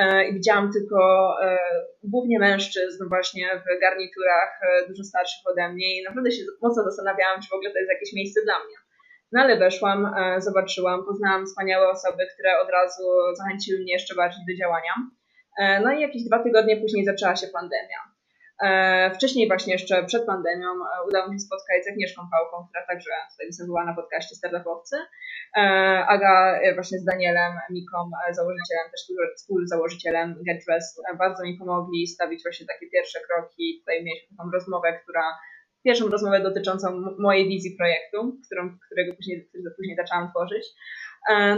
e, 0.00 0.28
i 0.28 0.34
widziałam 0.34 0.72
tylko 0.72 1.00
e, 1.42 1.58
głównie 2.04 2.38
mężczyzn 2.38 3.08
właśnie 3.08 3.46
w 3.64 3.80
garniturach, 3.80 4.60
dużo 4.88 5.04
starszych 5.04 5.42
ode 5.52 5.72
mnie 5.72 6.00
i 6.00 6.04
naprawdę 6.04 6.30
się 6.30 6.42
mocno 6.62 6.82
zastanawiałam, 6.84 7.40
czy 7.42 7.48
w 7.48 7.52
ogóle 7.52 7.70
to 7.70 7.78
jest 7.78 7.90
jakieś 7.90 8.12
miejsce 8.12 8.40
dla 8.44 8.54
mnie. 8.64 8.89
No 9.32 9.40
ale 9.42 9.56
weszłam, 9.58 10.14
zobaczyłam, 10.38 11.04
poznałam 11.04 11.46
wspaniałe 11.46 11.88
osoby, 11.88 12.26
które 12.34 12.60
od 12.60 12.70
razu 12.70 13.02
zachęciły 13.34 13.80
mnie 13.80 13.92
jeszcze 13.92 14.14
bardziej 14.14 14.44
do 14.48 14.58
działania. 14.58 14.92
No 15.84 15.92
i 15.92 16.00
jakieś 16.00 16.22
dwa 16.24 16.42
tygodnie 16.42 16.76
później 16.76 17.04
zaczęła 17.04 17.36
się 17.36 17.46
pandemia. 17.46 17.98
E, 18.62 19.10
wcześniej 19.14 19.48
właśnie 19.48 19.72
jeszcze 19.72 20.04
przed 20.04 20.26
pandemią 20.26 20.68
e, 20.68 21.08
udało 21.08 21.28
mi 21.28 21.34
się 21.34 21.40
spotkać 21.40 21.84
z 21.84 21.88
Agnieszką 21.88 22.22
Pałką, 22.32 22.66
która 22.68 22.86
także 22.86 23.10
tutaj 23.32 23.46
występowała 23.46 23.84
na 23.84 23.94
podcaście 23.94 24.34
Startupowcy. 24.34 24.96
E, 25.56 25.60
Aga 26.14 26.60
właśnie 26.74 26.98
z 26.98 27.04
Danielem 27.04 27.52
Miką, 27.70 28.10
założycielem, 28.30 28.86
też 28.90 29.00
współzałożycielem 29.36 30.42
GetDressed, 30.46 31.04
bardzo 31.18 31.42
mi 31.42 31.58
pomogli 31.58 32.06
stawić 32.06 32.42
właśnie 32.42 32.66
takie 32.66 32.90
pierwsze 32.90 33.20
kroki. 33.20 33.78
Tutaj 33.80 34.04
mieliśmy 34.04 34.36
taką 34.36 34.50
rozmowę, 34.50 35.00
która 35.02 35.24
pierwszą 35.84 36.08
rozmowę 36.08 36.40
dotyczącą 36.40 36.86
mojej 37.18 37.48
wizji 37.48 37.76
projektu, 37.78 38.38
którą, 38.46 38.78
którego 38.86 39.14
później, 39.16 39.50
później 39.76 39.96
zaczęłam 39.96 40.30
tworzyć. 40.30 40.66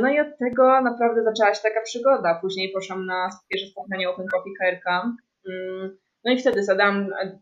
No 0.02 0.12
i 0.12 0.20
od 0.20 0.38
tego 0.38 0.80
naprawdę 0.80 1.24
zaczęła 1.24 1.54
się 1.54 1.62
taka 1.62 1.80
przygoda. 1.80 2.38
Później 2.40 2.72
poszłam 2.72 3.06
na 3.06 3.28
pierwsze 3.48 3.70
spotkanie 3.70 4.10
Open 4.10 4.26
Coffee 4.26 4.54
KRK. 4.60 5.12
No 6.24 6.32
i 6.32 6.38
wtedy 6.38 6.64
zadałam 6.64 7.08
e, 7.22 7.38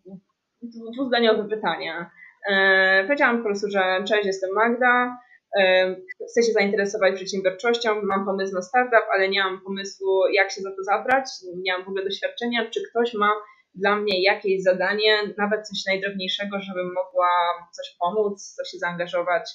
dwuzdaniowe 0.94 1.48
pytania. 1.48 2.10
E, 2.50 3.04
powiedziałam 3.04 3.38
po 3.38 3.44
prostu, 3.44 3.70
że 3.70 4.04
cześć, 4.08 4.26
jestem 4.26 4.50
Magda, 4.54 5.16
e, 5.58 5.96
chcę 6.30 6.42
się 6.42 6.52
zainteresować 6.52 7.14
przedsiębiorczością, 7.14 8.02
mam 8.02 8.26
pomysł 8.26 8.54
na 8.54 8.62
startup, 8.62 9.04
ale 9.14 9.28
nie 9.28 9.44
mam 9.44 9.60
pomysłu, 9.60 10.28
jak 10.32 10.50
się 10.50 10.60
za 10.60 10.70
to 10.70 10.82
zabrać, 10.82 11.24
nie 11.56 11.72
mam 11.72 11.84
w 11.84 11.88
ogóle 11.88 12.04
doświadczenia, 12.04 12.70
czy 12.70 12.80
ktoś 12.90 13.14
ma 13.14 13.30
dla 13.74 13.96
mnie 13.96 14.22
jakieś 14.22 14.62
zadanie, 14.62 15.22
nawet 15.38 15.68
coś 15.68 15.78
najdrobniejszego, 15.86 16.60
żebym 16.60 16.86
mogła 16.86 17.28
coś 17.76 17.96
pomóc, 18.00 18.54
coś 18.56 18.68
się 18.68 18.78
zaangażować. 18.78 19.50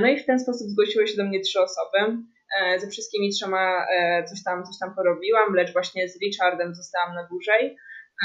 No 0.00 0.08
i 0.08 0.18
w 0.18 0.26
ten 0.26 0.40
sposób 0.40 0.68
zgłosiły 0.68 1.06
się 1.06 1.16
do 1.16 1.24
mnie 1.24 1.40
trzy 1.40 1.60
osoby. 1.60 1.98
Ze 2.78 2.88
wszystkimi 2.88 3.30
trzema 3.30 3.86
coś 4.28 4.42
tam, 4.44 4.64
coś 4.64 4.78
tam 4.80 4.94
porobiłam, 4.94 5.54
lecz 5.54 5.72
właśnie 5.72 6.08
z 6.08 6.20
Richardem 6.22 6.74
zostałam 6.74 7.14
na 7.14 7.26
dłużej. 7.26 7.76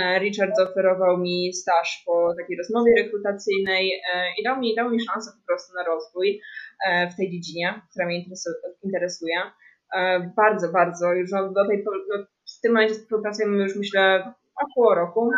E, 0.01 0.20
Richard 0.20 0.51
zaoferował 0.58 1.17
mi 1.17 1.53
staż 1.53 2.03
po 2.05 2.34
takiej 2.39 2.58
rozmowie 2.58 2.94
rekrutacyjnej 2.98 3.91
e, 3.94 4.34
i 4.39 4.44
dał 4.44 4.60
mi, 4.60 4.75
dał 4.75 4.89
mi 4.89 5.00
szansę 5.00 5.32
po 5.41 5.48
prostu 5.48 5.74
na 5.74 5.84
rozwój 5.84 6.41
e, 6.88 7.10
w 7.10 7.15
tej 7.15 7.32
dziedzinie, 7.32 7.82
która 7.91 8.05
mnie 8.05 8.25
interesuje. 8.84 9.36
Bardzo, 10.36 10.72
bardzo. 10.72 11.13
Już 11.13 11.32
do 11.32 11.67
tej 11.67 11.84
pory, 11.84 12.00
no, 12.10 12.25
w 12.58 12.62
tym 12.62 12.74
momencie 12.74 12.96
współpracujemy 12.96 13.63
już 13.63 13.75
myślę 13.75 14.34
około 14.63 14.95
roku. 14.95 15.29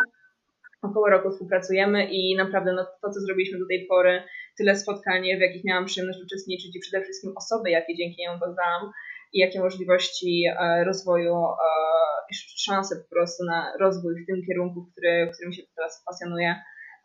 Około 0.82 1.10
roku 1.10 1.30
współpracujemy 1.30 2.08
i 2.10 2.36
naprawdę 2.36 2.72
no, 2.72 2.84
to, 3.02 3.10
co 3.10 3.20
zrobiliśmy 3.20 3.58
do 3.58 3.66
tej 3.66 3.86
pory, 3.86 4.22
tyle 4.58 4.76
spotkań, 4.76 5.22
w 5.22 5.40
jakich 5.40 5.64
miałam 5.64 5.84
przyjemność 5.84 6.22
uczestniczyć 6.24 6.76
i 6.76 6.80
przede 6.80 7.04
wszystkim 7.04 7.32
osoby, 7.36 7.70
jakie 7.70 7.96
dzięki 7.96 8.22
niemu 8.22 8.38
poznałam, 8.40 8.92
i 9.32 9.38
jakie 9.38 9.60
możliwości 9.60 10.44
e, 10.60 10.84
rozwoju 10.84 11.34
e, 11.34 11.54
i 12.30 12.34
szanse 12.60 12.96
po 12.96 13.08
prostu 13.14 13.44
na 13.44 13.72
rozwój 13.80 14.22
w 14.22 14.26
tym 14.26 14.42
kierunku, 14.46 14.86
który, 14.92 15.30
którym 15.34 15.52
się 15.52 15.62
teraz 15.76 16.02
pasjonuje. 16.06 16.54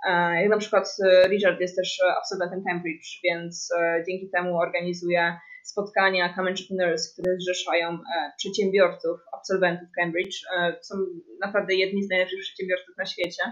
E, 0.07 0.41
jak 0.41 0.49
na 0.49 0.57
przykład 0.57 0.97
Richard 1.29 1.59
jest 1.59 1.75
też 1.75 1.97
absolwentem 2.17 2.63
Cambridge, 2.63 3.19
więc 3.23 3.69
dzięki 4.07 4.29
temu 4.29 4.57
organizuje 4.57 5.37
spotkania 5.63 6.33
Come 6.35 6.49
Entrepreneurs, 6.49 7.13
które 7.13 7.37
zrzeszają 7.37 7.99
przedsiębiorców, 8.37 9.19
absolwentów 9.37 9.87
Cambridge. 9.99 10.35
Są 10.81 10.95
naprawdę 11.41 11.75
jedni 11.75 12.03
z 12.03 12.09
najlepszych 12.09 12.39
przedsiębiorców 12.39 12.97
na 12.97 13.05
świecie. 13.05 13.43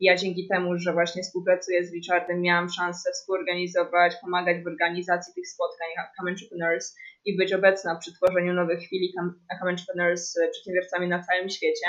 Ja 0.00 0.16
dzięki 0.16 0.48
temu, 0.48 0.78
że 0.78 0.92
właśnie 0.92 1.22
współpracuję 1.22 1.84
z 1.84 1.92
Richardem, 1.92 2.40
miałam 2.40 2.68
szansę 2.68 3.10
współorganizować, 3.12 4.16
pomagać 4.20 4.64
w 4.64 4.66
organizacji 4.66 5.34
tych 5.34 5.48
spotkań 5.48 5.88
Come 6.16 6.30
Entrepreneurs 6.30 6.96
i 7.24 7.36
być 7.36 7.52
obecna 7.52 7.96
przy 7.96 8.12
tworzeniu 8.14 8.52
nowych 8.52 8.80
chwili 8.80 9.12
Come 9.60 9.70
Entrepreneurs 9.70 10.22
z 10.22 10.50
przedsiębiorcami 10.50 11.08
na 11.08 11.22
całym 11.22 11.50
świecie, 11.50 11.86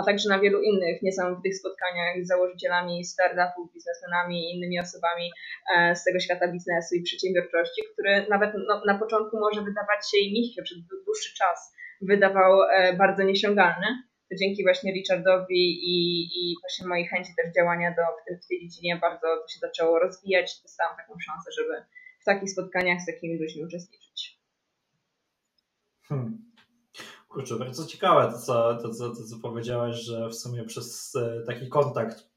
a 0.00 0.04
także 0.04 0.28
na 0.28 0.40
wielu 0.40 0.62
innych 0.62 1.02
niesamowitych 1.02 1.56
spotkaniach 1.56 2.24
z 2.24 2.28
założycielami 2.28 3.04
startupów, 3.04 3.72
biznesmenami 3.74 4.36
i 4.44 4.56
innymi 4.56 4.80
osobami 4.80 5.30
e, 5.76 5.96
z 5.96 6.04
tego 6.04 6.20
świata 6.20 6.52
biznesu 6.52 6.94
i 6.94 7.02
przedsiębiorczości, 7.02 7.82
który 7.92 8.26
nawet 8.30 8.50
no, 8.68 8.82
na 8.86 8.98
początku 8.98 9.40
może 9.40 9.60
wydawać 9.62 10.10
się 10.10 10.18
i 10.18 10.32
mi 10.32 10.54
się 10.54 10.62
przez 10.62 10.78
dłuższy 11.06 11.34
czas 11.34 11.74
wydawał 12.00 12.62
e, 12.62 12.96
bardzo 12.96 13.22
niesiągalny, 13.22 13.86
to 14.30 14.36
dzięki 14.36 14.62
właśnie 14.62 14.92
Richardowi 14.92 15.64
i, 15.92 16.22
i 16.40 16.56
właśnie 16.60 16.86
mojej 16.86 17.06
chęci 17.06 17.32
też 17.36 17.54
działania 17.54 17.90
do, 17.90 18.02
w, 18.02 18.44
w 18.44 18.48
tej 18.48 18.60
dziedzinie 18.60 18.96
bardzo 18.96 19.26
to 19.42 19.48
się 19.48 19.58
zaczęło 19.60 19.98
rozwijać. 19.98 20.62
Dostałam 20.62 20.96
taką 20.96 21.14
szansę, 21.20 21.50
żeby 21.58 21.74
w 22.20 22.24
takich 22.24 22.50
spotkaniach 22.50 23.00
z 23.00 23.06
takimi 23.06 23.38
ludźmi 23.38 23.64
uczestniczyć. 23.64 24.40
Hmm. 26.08 26.49
Kurczę, 27.30 27.56
bardzo 27.56 27.86
ciekawe 27.86 28.32
to 28.32 28.38
co, 28.38 28.74
to, 28.74 28.88
co, 28.88 29.08
to, 29.08 29.14
co 29.14 29.36
powiedziałeś, 29.42 29.96
że 29.96 30.28
w 30.28 30.34
sumie 30.34 30.64
przez 30.64 31.16
e, 31.16 31.42
taki 31.46 31.68
kontakt 31.68 32.30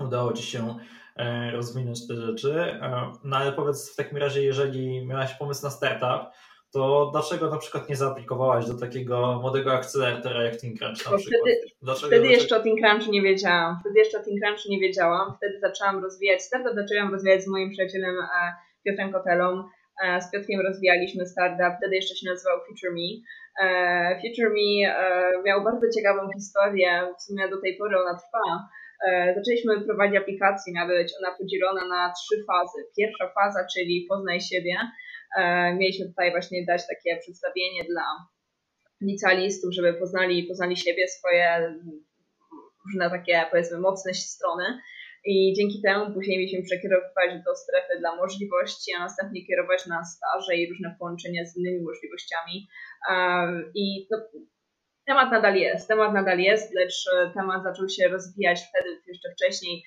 udało 0.00 0.32
Ci 0.32 0.42
się 0.42 0.76
e, 1.16 1.50
rozwinąć 1.50 2.06
te 2.08 2.16
rzeczy. 2.16 2.60
E, 2.60 3.12
no 3.24 3.36
ale 3.36 3.52
powiedz 3.52 3.92
w 3.92 3.96
takim 3.96 4.18
razie, 4.18 4.42
jeżeli 4.42 5.06
miałaś 5.06 5.34
pomysł 5.34 5.62
na 5.62 5.70
startup, 5.70 6.32
to 6.72 7.10
dlaczego 7.12 7.50
na 7.50 7.58
przykład 7.58 7.88
nie 7.88 7.96
zaaplikowałaś 7.96 8.66
do 8.66 8.74
takiego 8.74 9.38
młodego 9.40 9.72
akceleratora 9.72 10.44
jak 10.44 10.60
Think 10.60 10.78
Crunch 10.78 11.10
na 11.10 11.18
przykład? 11.18 11.40
Wtedy, 11.40 11.60
dlaczego, 11.82 12.06
wtedy 12.06 12.22
dlaczego? 12.22 12.40
jeszcze 12.40 12.56
o 12.56 12.62
Think 12.62 12.80
Crunchu 12.80 13.12
nie 13.12 13.22
wiedziałam. 13.22 13.78
Wtedy 13.80 13.98
jeszcze 13.98 14.20
o 14.20 14.24
Think 14.24 14.40
Crunchu 14.40 14.68
nie 14.68 14.80
wiedziałam. 14.80 15.34
Wtedy 15.36 15.60
zaczęłam 15.60 16.02
rozwijać 16.02 16.42
startup, 16.42 16.74
zaczęłam 16.74 17.12
rozwijać 17.12 17.44
z 17.44 17.48
moim 17.48 17.70
przyjacielem 17.70 18.16
Piotrem 18.84 19.12
Kotelą. 19.12 19.64
E, 20.04 20.20
z 20.20 20.30
Piotrkiem 20.30 20.60
rozwijaliśmy 20.60 21.26
startup, 21.26 21.72
wtedy 21.78 21.94
jeszcze 21.94 22.14
się 22.16 22.26
nazywał 22.30 22.58
Future 22.66 22.92
Me. 22.92 23.08
E, 23.62 24.20
Future 24.20 24.50
Me 24.56 24.70
miał 25.46 25.64
bardzo 25.64 25.86
ciekawą 25.96 26.20
historię, 26.36 26.90
w 27.18 27.22
sumie 27.22 27.48
do 27.48 27.60
tej 27.60 27.76
pory 27.76 28.00
ona 28.00 28.18
trwa. 28.18 28.68
Zaczęliśmy 29.36 29.80
prowadzić 29.80 30.16
aplikację, 30.16 30.72
miała 30.72 30.88
być 30.88 31.12
ona 31.20 31.36
podzielona 31.38 31.84
na 31.88 32.12
trzy 32.12 32.44
fazy. 32.46 32.78
Pierwsza 32.96 33.28
faza, 33.28 33.66
czyli 33.74 34.06
poznaj 34.08 34.40
siebie. 34.40 34.74
Mieliśmy 35.78 36.06
tutaj 36.06 36.30
właśnie 36.30 36.64
dać 36.66 36.82
takie 36.86 37.16
przedstawienie 37.20 37.84
dla 37.84 38.04
licealistów, 39.00 39.74
żeby 39.74 39.94
poznali, 39.94 40.44
poznali 40.44 40.76
siebie, 40.76 41.08
swoje 41.08 41.74
różne 42.86 43.10
takie 43.10 43.46
powiedzmy 43.50 43.78
mocne 43.78 44.14
strony. 44.14 44.64
I 45.24 45.54
dzięki 45.56 45.82
temu 45.82 46.14
później 46.14 46.38
mieliśmy 46.38 46.62
przekierowywać 46.62 47.30
do 47.46 47.54
strefy 47.54 47.98
dla 47.98 48.16
możliwości, 48.16 48.92
a 48.94 48.98
następnie 48.98 49.46
kierować 49.46 49.86
na 49.86 50.04
staże 50.04 50.56
i 50.56 50.70
różne 50.70 50.96
połączenia 50.98 51.46
z 51.46 51.56
innymi 51.56 51.82
możliwościami. 51.82 52.68
I 53.74 54.08
temat 55.06 55.30
nadal 55.30 55.56
jest, 55.56 55.88
temat 55.88 56.14
nadal 56.14 56.38
jest, 56.38 56.74
lecz 56.74 57.04
temat 57.34 57.62
zaczął 57.62 57.88
się 57.88 58.08
rozwijać 58.08 58.60
wtedy, 58.68 59.00
jeszcze 59.06 59.28
wcześniej, 59.32 59.82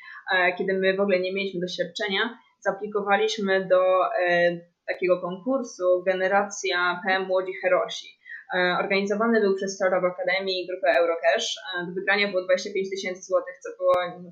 kiedy 0.57 0.73
my 0.73 0.97
w 0.97 0.99
ogóle 0.99 1.19
nie 1.19 1.33
mieliśmy 1.33 1.59
doświadczenia. 1.61 2.37
Zaplikowaliśmy 2.59 3.67
do 3.67 3.81
e, 4.05 4.59
takiego 4.87 5.21
konkursu 5.21 6.03
Generacja 6.07 7.01
PM 7.05 7.27
Młodzi 7.27 7.53
Herosi. 7.61 8.07
E, 8.55 8.77
organizowany 8.79 9.41
był 9.41 9.55
przez 9.55 9.75
Startup 9.75 10.03
Academy 10.03 10.51
i 10.51 10.67
grupę 10.67 10.87
Eurocash. 10.99 11.55
E, 11.57 11.85
do 11.85 11.93
wygrania 11.93 12.27
było 12.27 12.43
25 12.43 12.89
tysięcy 12.89 13.21
złotych, 13.21 13.55
co 13.63 13.69
było 13.77 14.03
mm, 14.03 14.31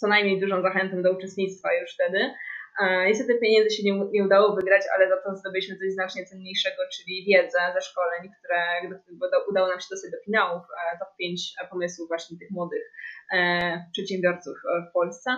co 0.00 0.08
najmniej 0.08 0.40
dużą 0.40 0.62
zachętą 0.62 1.02
do 1.02 1.12
uczestnictwa 1.12 1.68
już 1.74 1.94
wtedy. 1.94 2.34
E, 2.80 3.06
niestety 3.06 3.38
pieniędzy 3.38 3.76
się 3.76 3.82
nie, 3.84 3.94
nie 4.12 4.24
udało 4.24 4.56
wygrać, 4.56 4.82
ale 4.96 5.08
za 5.08 5.16
to 5.16 5.36
zdobyliśmy 5.36 5.76
coś 5.76 5.92
znacznie 5.92 6.26
cenniejszego, 6.26 6.82
czyli 6.94 7.24
wiedzę 7.28 7.58
ze 7.74 7.80
szkoleń, 7.80 8.30
które 8.38 8.60
udało 9.50 9.68
nam 9.68 9.80
się 9.80 9.86
dostać 9.90 10.10
do 10.10 10.24
finałów 10.24 10.62
top 10.98 11.08
5 11.18 11.54
pomysłów 11.70 12.08
właśnie 12.08 12.38
tych 12.38 12.50
młodych 12.50 12.92
przedsiębiorców 13.92 14.56
w 14.88 14.92
Polsce. 14.92 15.30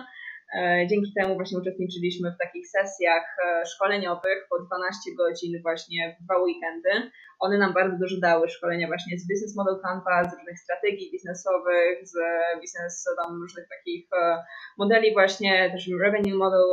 E, 0.55 0.87
dzięki 0.89 1.13
temu 1.19 1.35
właśnie 1.35 1.57
uczestniczyliśmy 1.59 2.31
w 2.31 2.37
takich 2.43 2.67
sesjach 2.67 3.25
e, 3.45 3.65
szkoleniowych 3.65 4.47
po 4.49 4.59
12 4.59 5.15
godzin 5.17 5.61
właśnie 5.61 6.15
w 6.19 6.23
dwa 6.23 6.37
weekendy. 6.37 7.11
One 7.39 7.57
nam 7.57 7.73
bardzo 7.73 7.97
dużo 7.97 8.19
dały, 8.21 8.49
szkolenia 8.49 8.87
właśnie 8.87 9.19
z 9.19 9.27
Business 9.27 9.55
Model 9.55 9.77
Canvas, 9.83 10.31
z 10.31 10.37
różnych 10.37 10.59
strategii 10.59 11.11
biznesowych, 11.11 12.07
z 12.07 12.13
biznes 12.61 13.05
tam 13.23 13.41
różnych 13.41 13.67
takich 13.69 14.07
e, 14.21 14.43
modeli 14.77 15.13
właśnie, 15.13 15.71
też 15.71 15.89
revenue 16.03 16.37
model, 16.37 16.65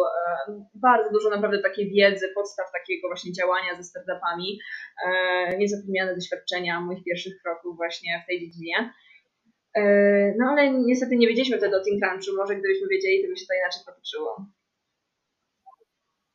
bardzo 0.75 1.11
dużo 1.13 1.31
naprawdę 1.31 1.63
takiej 1.63 1.91
wiedzy, 1.91 2.27
podstaw 2.35 2.73
takiego 2.73 3.09
właśnie 3.09 3.33
działania 3.33 3.77
ze 3.77 3.85
startupami, 3.85 4.59
niezapomniane 5.59 6.15
doświadczenia 6.15 6.81
moich 6.81 7.05
pierwszych 7.05 7.43
kroków 7.43 7.77
właśnie 7.77 8.23
w 8.25 8.27
tej 8.27 8.41
dziedzinie. 8.41 8.93
E, 9.77 10.35
no 10.39 10.47
ale 10.51 10.71
niestety 10.71 11.17
nie 11.17 11.29
wiedzieliśmy 11.29 11.59
wtedy 11.59 11.77
o 11.77 11.85
Think 11.85 12.03
Crunchu. 12.03 12.37
Może 12.37 12.57
gdybyśmy 12.57 12.89
wiedzieli, 12.89 13.23
to 13.23 13.29
by 13.29 13.37
się 13.37 13.47
to 13.47 13.55
inaczej 13.55 13.83
potoczyło. 13.87 14.47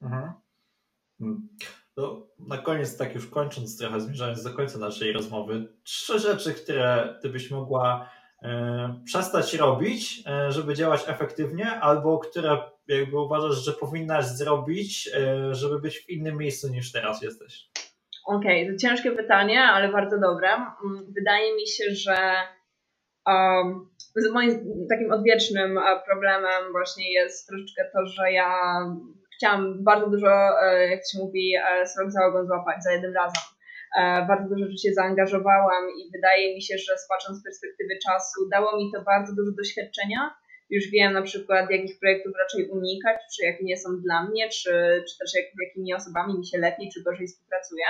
Mhm. 0.02 0.34
No, 1.98 2.28
na 2.40 2.58
koniec, 2.58 2.98
tak 2.98 3.16
już 3.16 3.28
kończąc 3.28 3.78
trochę, 3.78 4.02
zmierzając 4.02 4.44
do 4.44 4.54
końca 4.54 4.80
naszej 4.80 5.14
rozmowy, 5.14 5.68
trzy 5.84 6.20
rzeczy, 6.20 6.54
które 6.54 7.18
ty 7.22 7.30
byś 7.30 7.52
mogła 7.52 8.10
e, 8.44 9.02
przestać 9.06 9.54
robić, 9.54 10.24
e, 10.28 10.52
żeby 10.52 10.74
działać 10.74 11.04
efektywnie, 11.08 11.72
albo 11.72 12.20
które 12.20 12.58
jakby 12.88 13.20
uważasz, 13.20 13.66
że 13.66 13.74
powinnaś 13.74 14.26
zrobić, 14.26 15.10
e, 15.14 15.56
żeby 15.56 15.80
być 15.80 16.00
w 16.00 16.10
innym 16.10 16.38
miejscu 16.38 16.68
niż 16.68 16.92
teraz 16.92 17.22
jesteś? 17.22 17.70
Okej, 18.26 18.64
okay, 18.64 18.74
to 18.74 18.82
ciężkie 18.82 19.12
pytanie, 19.12 19.64
ale 19.64 19.92
bardzo 19.92 20.20
dobre. 20.20 20.50
Mm, 20.54 21.14
wydaje 21.14 21.56
mi 21.56 21.68
się, 21.68 21.84
że 21.92 22.16
Um, 23.28 23.90
moim 24.34 24.52
takim 24.90 25.12
odwiecznym 25.12 25.78
e, 25.78 25.82
problemem 26.06 26.72
właśnie 26.72 27.14
jest 27.14 27.48
troszeczkę 27.48 27.84
to, 27.94 28.06
że 28.06 28.32
ja 28.32 28.50
chciałam 29.36 29.84
bardzo 29.84 30.10
dużo, 30.10 30.62
e, 30.62 30.88
jak 30.90 31.00
się 31.12 31.18
mówi, 31.18 31.54
e, 31.56 31.88
srok 31.88 32.12
załogą 32.12 32.46
złapać 32.46 32.84
za 32.84 32.92
jednym 32.92 33.14
razem. 33.14 33.42
Bardzo 34.28 34.50
dużo 34.50 34.66
rzeczy 34.66 34.78
się 34.78 34.94
zaangażowałam 34.94 35.86
i 36.00 36.12
wydaje 36.12 36.56
mi 36.56 36.62
się, 36.62 36.78
że 36.78 36.94
patrząc 37.10 37.40
z 37.40 37.44
perspektywy 37.44 37.94
czasu, 38.08 38.50
dało 38.52 38.78
mi 38.78 38.92
to 38.94 39.02
bardzo 39.02 39.36
dużo 39.36 39.52
doświadczenia. 39.52 40.36
Już 40.70 40.84
wiem 40.92 41.14
na 41.14 41.22
przykład, 41.22 41.72
jakich 41.72 42.00
projektów 42.00 42.34
raczej 42.40 42.70
unikać, 42.70 43.18
czy 43.36 43.46
jakie 43.46 43.64
nie 43.64 43.78
są 43.78 43.90
dla 44.02 44.24
mnie, 44.24 44.50
czy, 44.50 45.04
czy 45.10 45.18
też 45.20 45.34
jak, 45.36 45.46
jakimi 45.68 45.94
osobami 45.94 46.40
mi 46.40 46.46
się 46.46 46.58
lepiej 46.58 46.90
czy 46.94 47.04
gorzej 47.04 47.28
współpracuje. 47.28 47.86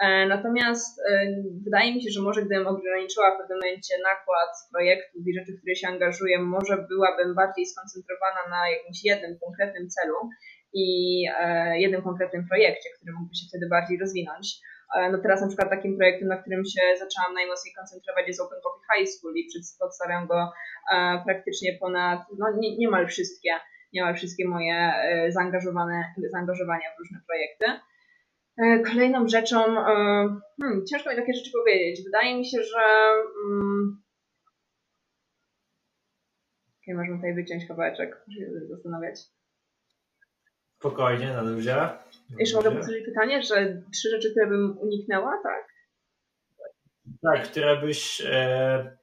E, 0.00 0.26
natomiast 0.26 1.00
e, 1.00 1.26
wydaje 1.64 1.94
mi 1.94 2.02
się, 2.02 2.10
że 2.10 2.22
może 2.22 2.40
gdybym 2.42 2.66
ograniczyła 2.66 3.34
w 3.34 3.38
pewnym 3.38 3.58
momencie 3.58 3.94
nakład 4.12 4.52
projektów 4.72 5.22
i 5.26 5.34
rzeczy, 5.34 5.52
w 5.52 5.58
które 5.58 5.74
się 5.76 5.88
angażuję, 5.88 6.38
może 6.38 6.74
byłabym 6.88 7.34
bardziej 7.34 7.66
skoncentrowana 7.66 8.42
na 8.50 8.70
jakimś 8.70 9.04
jednym 9.04 9.38
konkretnym 9.44 9.88
celu 9.88 10.18
i 10.72 10.86
e, 11.40 11.80
jednym 11.80 12.02
konkretnym 12.02 12.48
projekcie, 12.48 12.88
który 12.96 13.12
mógłby 13.12 13.34
się 13.34 13.46
wtedy 13.48 13.68
bardziej 13.68 13.98
rozwinąć. 13.98 14.46
No 15.12 15.18
teraz 15.18 15.40
na 15.40 15.48
przykład 15.48 15.70
takim 15.70 15.96
projektem, 15.96 16.28
na 16.28 16.36
którym 16.36 16.64
się 16.64 16.82
zaczęłam 16.98 17.34
najmocniej 17.34 17.74
koncentrować 17.74 18.26
jest 18.28 18.40
Open 18.40 18.58
Coffee 18.64 18.86
High 18.90 19.08
School 19.08 19.34
i 19.36 19.48
przedstawiam 19.78 20.26
go 20.26 20.52
praktycznie 21.24 21.78
ponad, 21.80 22.20
no 22.38 22.46
nie, 22.60 22.76
niemal 22.76 23.06
wszystkie, 23.06 23.50
niemal 23.92 24.14
wszystkie 24.14 24.48
moje 24.48 24.92
zaangażowane, 25.28 26.04
zaangażowania 26.32 26.88
w 26.94 26.98
różne 26.98 27.18
projekty. 27.26 27.80
E, 28.58 28.82
kolejną 28.82 29.28
rzeczą, 29.28 29.58
e, 29.58 29.94
hmm, 30.62 30.86
ciężko 30.90 31.10
mi 31.10 31.16
takie 31.16 31.34
rzeczy 31.34 31.50
powiedzieć. 31.52 32.04
Wydaje 32.04 32.38
mi 32.38 32.46
się, 32.46 32.62
że. 32.62 32.82
Hmm, 33.34 34.02
możemy 36.94 37.16
tutaj 37.16 37.34
wyciąć 37.34 37.68
kawałeczek, 37.68 38.24
muszę 38.26 38.40
się 38.40 38.66
zastanawiać. 38.68 39.20
Spokojnie, 40.78 41.26
na 41.26 41.42
luzie. 41.42 41.88
Jeszcze 42.38 42.56
mogę 42.56 42.70
powtórzyć 42.70 43.04
pytanie, 43.04 43.42
że 43.42 43.82
trzy 43.92 44.10
rzeczy, 44.10 44.30
które 44.30 44.46
bym 44.46 44.78
uniknęła, 44.78 45.40
tak? 45.42 45.68
Tak, 47.22 47.48
które 47.48 47.80
byś 47.80 48.22
e, 48.26 48.98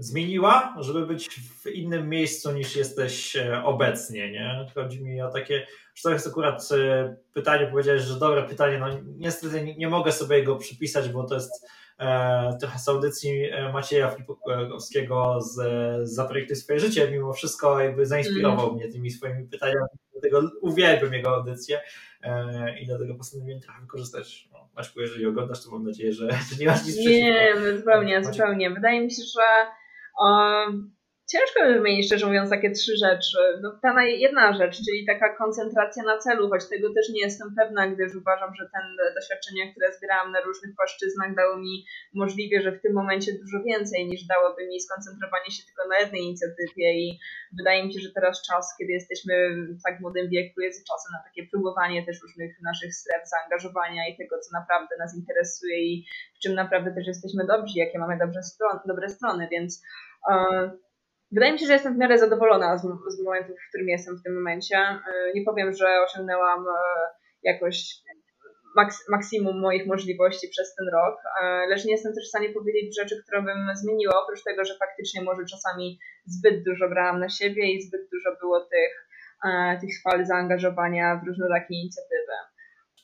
zmieniła, 0.00 0.76
żeby 0.80 1.06
być 1.06 1.28
w 1.30 1.66
innym 1.66 2.08
miejscu 2.08 2.52
niż 2.52 2.76
jesteś 2.76 3.36
e, 3.36 3.64
obecnie, 3.64 4.30
nie? 4.30 4.66
Chodzi 4.74 5.04
mi 5.04 5.22
o 5.22 5.30
takie, 5.30 5.66
że 5.94 6.02
to 6.02 6.10
jest 6.10 6.26
akurat 6.26 6.68
e, 6.72 7.16
pytanie, 7.32 7.66
powiedziałeś, 7.66 8.02
że 8.02 8.18
dobre 8.18 8.42
pytanie, 8.42 8.78
no 8.78 8.86
niestety 9.16 9.74
nie, 9.78 9.88
mogę 9.88 10.12
sobie 10.12 10.44
go 10.44 10.56
przypisać, 10.56 11.08
bo 11.08 11.24
to 11.24 11.34
jest 11.34 11.68
e, 11.98 12.56
trochę 12.60 12.78
z 12.78 12.88
audycji 12.88 13.50
e, 13.50 13.72
Macieja 13.72 14.10
Flipkowskiego 14.10 15.40
z, 15.40 15.54
z 16.08 16.14
Zaprojektuj 16.14 16.56
swoje 16.56 16.80
życie, 16.80 17.10
mimo 17.10 17.32
wszystko 17.32 17.80
jakby 17.80 18.06
zainspirował 18.06 18.66
mm. 18.66 18.76
mnie 18.76 18.88
tymi 18.92 19.10
swoimi 19.10 19.48
pytaniami, 19.48 19.86
dlatego 20.12 20.50
uwielbiam 20.60 21.12
jego 21.12 21.34
audycję 21.34 21.80
e, 22.22 22.78
i 22.78 22.86
dlatego 22.86 23.14
postanowiłem 23.14 23.60
trochę 23.60 23.80
wykorzystać. 23.80 24.48
No, 24.52 24.68
Maćku, 24.76 25.00
jeżeli 25.00 25.26
oglądasz, 25.26 25.64
to 25.64 25.70
mam 25.70 25.84
nadzieję, 25.84 26.12
że, 26.12 26.28
że 26.30 26.56
nie 26.60 26.66
masz 26.66 26.86
nic 26.86 26.94
przeciwko. 26.94 27.26
Nie, 27.26 27.76
zupełnie, 27.78 28.24
zupełnie. 28.24 28.70
Wydaje 28.70 29.00
mi 29.00 29.10
się, 29.10 29.22
że 29.34 29.42
Um, 30.18 30.92
ciężko 31.32 31.58
by 31.64 31.74
wymienić, 31.74 32.06
szczerze 32.06 32.26
mówiąc, 32.26 32.50
takie 32.50 32.70
trzy 32.70 32.92
rzeczy. 33.04 33.38
No, 33.62 33.78
ta 33.82 34.02
jedna 34.04 34.52
rzecz, 34.52 34.76
czyli 34.86 35.06
taka 35.06 35.36
koncentracja 35.36 36.02
na 36.02 36.18
celu, 36.18 36.48
choć 36.48 36.68
tego 36.68 36.94
też 36.94 37.08
nie 37.14 37.20
jestem 37.20 37.48
pewna, 37.58 37.88
gdyż 37.88 38.14
uważam, 38.14 38.54
że 38.54 38.64
ten 38.74 38.86
doświadczenia, 39.14 39.64
które 39.70 39.92
zbierałam 39.92 40.32
na 40.32 40.40
różnych 40.40 40.76
płaszczyznach, 40.76 41.34
dało 41.34 41.56
mi 41.56 41.84
możliwie, 42.14 42.62
że 42.62 42.72
w 42.72 42.80
tym 42.80 42.92
momencie 42.92 43.32
dużo 43.32 43.58
więcej 43.64 44.06
niż 44.06 44.24
dałoby 44.24 44.66
mi 44.66 44.80
skoncentrowanie 44.80 45.50
się 45.50 45.62
tylko 45.66 45.88
na 45.88 45.98
jednej 45.98 46.22
inicjatywie 46.22 46.86
i 47.02 47.18
wydaje 47.58 47.84
mi 47.84 47.92
się, 47.94 48.00
że 48.00 48.10
teraz 48.14 48.42
czas, 48.48 48.74
kiedy 48.78 48.92
jesteśmy 48.92 49.34
w 49.78 49.82
tak 49.82 50.00
młodym 50.00 50.28
wieku, 50.28 50.60
jest 50.60 50.86
czasem 50.90 51.10
na 51.12 51.22
takie 51.28 51.42
próbowanie 51.50 52.06
też 52.06 52.22
różnych 52.22 52.52
naszych 52.62 52.94
stref 52.94 53.22
zaangażowania 53.28 54.08
i 54.08 54.16
tego, 54.16 54.38
co 54.38 54.58
naprawdę 54.60 54.96
nas 54.98 55.16
interesuje 55.16 55.76
i 55.78 56.06
w 56.36 56.38
czym 56.42 56.54
naprawdę 56.54 56.94
też 56.94 57.06
jesteśmy 57.06 57.46
dobrzy, 57.46 57.78
jakie 57.78 57.98
mamy 57.98 58.18
dobre 58.18 58.42
strony, 58.42 58.80
dobre 58.86 59.08
strony, 59.08 59.48
więc 59.50 59.82
Wydaje 61.32 61.52
mi 61.52 61.58
się, 61.58 61.66
że 61.66 61.72
jestem 61.72 61.94
w 61.94 61.98
miarę 61.98 62.18
zadowolona 62.18 62.78
z, 62.78 62.82
z 63.08 63.24
momentu, 63.24 63.52
w 63.52 63.68
którym 63.68 63.88
jestem 63.88 64.16
w 64.16 64.22
tym 64.22 64.34
momencie. 64.34 64.76
Nie 65.34 65.44
powiem, 65.44 65.72
że 65.72 65.86
osiągnęłam 66.02 66.64
jakoś 67.42 67.84
maks, 68.76 69.08
maksimum 69.08 69.60
moich 69.60 69.86
możliwości 69.86 70.48
przez 70.48 70.74
ten 70.74 70.86
rok, 70.88 71.16
lecz 71.68 71.84
nie 71.84 71.92
jestem 71.92 72.14
też 72.14 72.24
w 72.24 72.28
stanie 72.28 72.48
powiedzieć 72.48 72.96
rzeczy, 73.00 73.22
które 73.22 73.42
bym 73.42 73.76
zmieniła, 73.76 74.22
oprócz 74.22 74.42
tego, 74.44 74.64
że 74.64 74.74
faktycznie 74.78 75.22
może 75.22 75.44
czasami 75.44 75.98
zbyt 76.26 76.64
dużo 76.64 76.88
brałam 76.88 77.20
na 77.20 77.28
siebie 77.28 77.72
i 77.72 77.82
zbyt 77.82 78.00
dużo 78.12 78.36
było 78.40 78.60
tych, 78.60 79.08
tych 79.80 79.90
fal 80.02 80.26
zaangażowania 80.26 81.20
w 81.24 81.26
różnorakie 81.28 81.74
inicjatywy. 81.74 82.32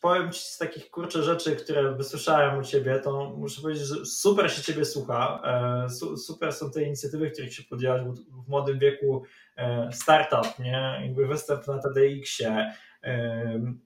Powiem 0.01 0.33
Ci 0.33 0.41
z 0.41 0.59
takich 0.59 0.91
kurczę 0.91 1.23
rzeczy, 1.23 1.57
które 1.57 1.95
wysłyszałem 1.95 2.59
u 2.59 2.63
Ciebie, 2.63 3.01
to 3.01 3.35
muszę 3.37 3.63
powiedzieć, 3.63 3.85
że 3.85 4.07
super 4.07 4.53
się 4.53 4.63
Ciebie 4.63 4.85
słucha. 4.85 5.43
E, 5.85 5.91
su, 5.91 6.17
super 6.17 6.53
są 6.53 6.71
te 6.71 6.83
inicjatywy, 6.83 7.31
których 7.31 7.55
się 7.55 7.63
podjęłaś, 7.63 8.03
w 8.47 8.49
młodym 8.49 8.79
wieku 8.79 9.23
e, 9.57 9.93
startup, 9.93 10.59
nie? 10.59 11.01
Jakby 11.03 11.27
występ 11.27 11.67
na 11.67 11.79
TDX-ie, 11.79 12.73
e, 13.03 13.77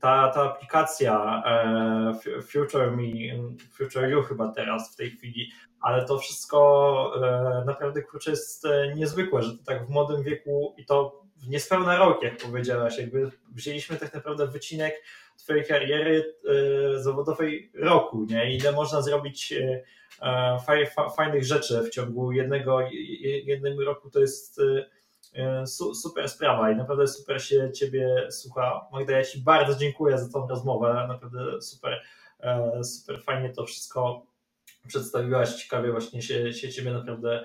ta, 0.00 0.28
ta 0.28 0.42
aplikacja 0.42 1.42
e, 1.46 2.42
Future 2.42 2.90
Me, 2.96 3.08
Future 3.72 4.10
You 4.10 4.22
chyba 4.22 4.52
teraz 4.52 4.92
w 4.92 4.96
tej 4.96 5.10
chwili, 5.10 5.50
ale 5.80 6.04
to 6.04 6.18
wszystko 6.18 7.12
e, 7.16 7.64
naprawdę 7.64 8.02
kurczę 8.02 8.30
jest 8.30 8.64
e, 8.64 8.94
niezwykłe, 8.94 9.42
że 9.42 9.50
to 9.58 9.64
tak 9.64 9.86
w 9.86 9.90
młodym 9.90 10.22
wieku 10.22 10.74
i 10.78 10.84
to 10.84 11.22
w 11.36 11.48
niespełna 11.48 11.98
rok, 11.98 12.22
jak 12.22 12.36
powiedziałaś, 12.36 12.98
jakby 12.98 13.30
wzięliśmy 13.54 13.96
tak 13.96 14.14
naprawdę 14.14 14.46
wycinek 14.46 15.02
twojej 15.36 15.64
kariery 15.64 16.34
zawodowej 16.96 17.70
roku, 17.74 18.24
nie? 18.24 18.56
Ile 18.56 18.72
można 18.72 19.02
zrobić 19.02 19.54
fajnych 21.16 21.44
rzeczy 21.44 21.82
w 21.82 21.90
ciągu 21.90 22.32
jednego, 22.32 22.80
jednego 23.44 23.84
roku, 23.84 24.10
to 24.10 24.20
jest 24.20 24.60
super 25.94 26.28
sprawa 26.28 26.70
i 26.70 26.76
naprawdę 26.76 27.08
super 27.08 27.42
się 27.42 27.72
Ciebie 27.72 28.26
słucha. 28.30 28.86
Magda, 28.92 29.12
ja 29.12 29.24
Ci 29.24 29.40
bardzo 29.40 29.74
dziękuję 29.74 30.18
za 30.18 30.32
tą 30.32 30.48
rozmowę, 30.48 31.06
naprawdę 31.08 31.62
super, 31.62 32.02
super 32.82 33.22
fajnie 33.22 33.50
to 33.50 33.66
wszystko 33.66 34.26
przedstawiłaś, 34.86 35.54
ciekawie 35.54 35.92
właśnie 35.92 36.22
się, 36.22 36.52
się 36.52 36.68
Ciebie 36.72 36.92
naprawdę 36.92 37.44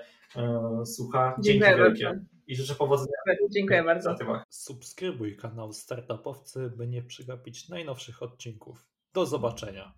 słucha. 0.84 1.36
Dzięki 1.40 1.60
Dziękuję 1.60 1.84
wielkie. 1.84 2.04
bardzo. 2.04 2.20
I 2.46 2.56
życzę 2.56 2.74
powodzenia. 2.74 3.16
Dziękuję 3.50 3.84
bardzo. 3.84 4.16
Subskrybuj 4.48 5.36
kanał 5.36 5.72
Startupowcy, 5.72 6.70
by 6.70 6.86
nie 6.86 7.02
przegapić 7.02 7.68
najnowszych 7.68 8.22
odcinków. 8.22 8.86
Do 9.12 9.26
zobaczenia. 9.26 9.92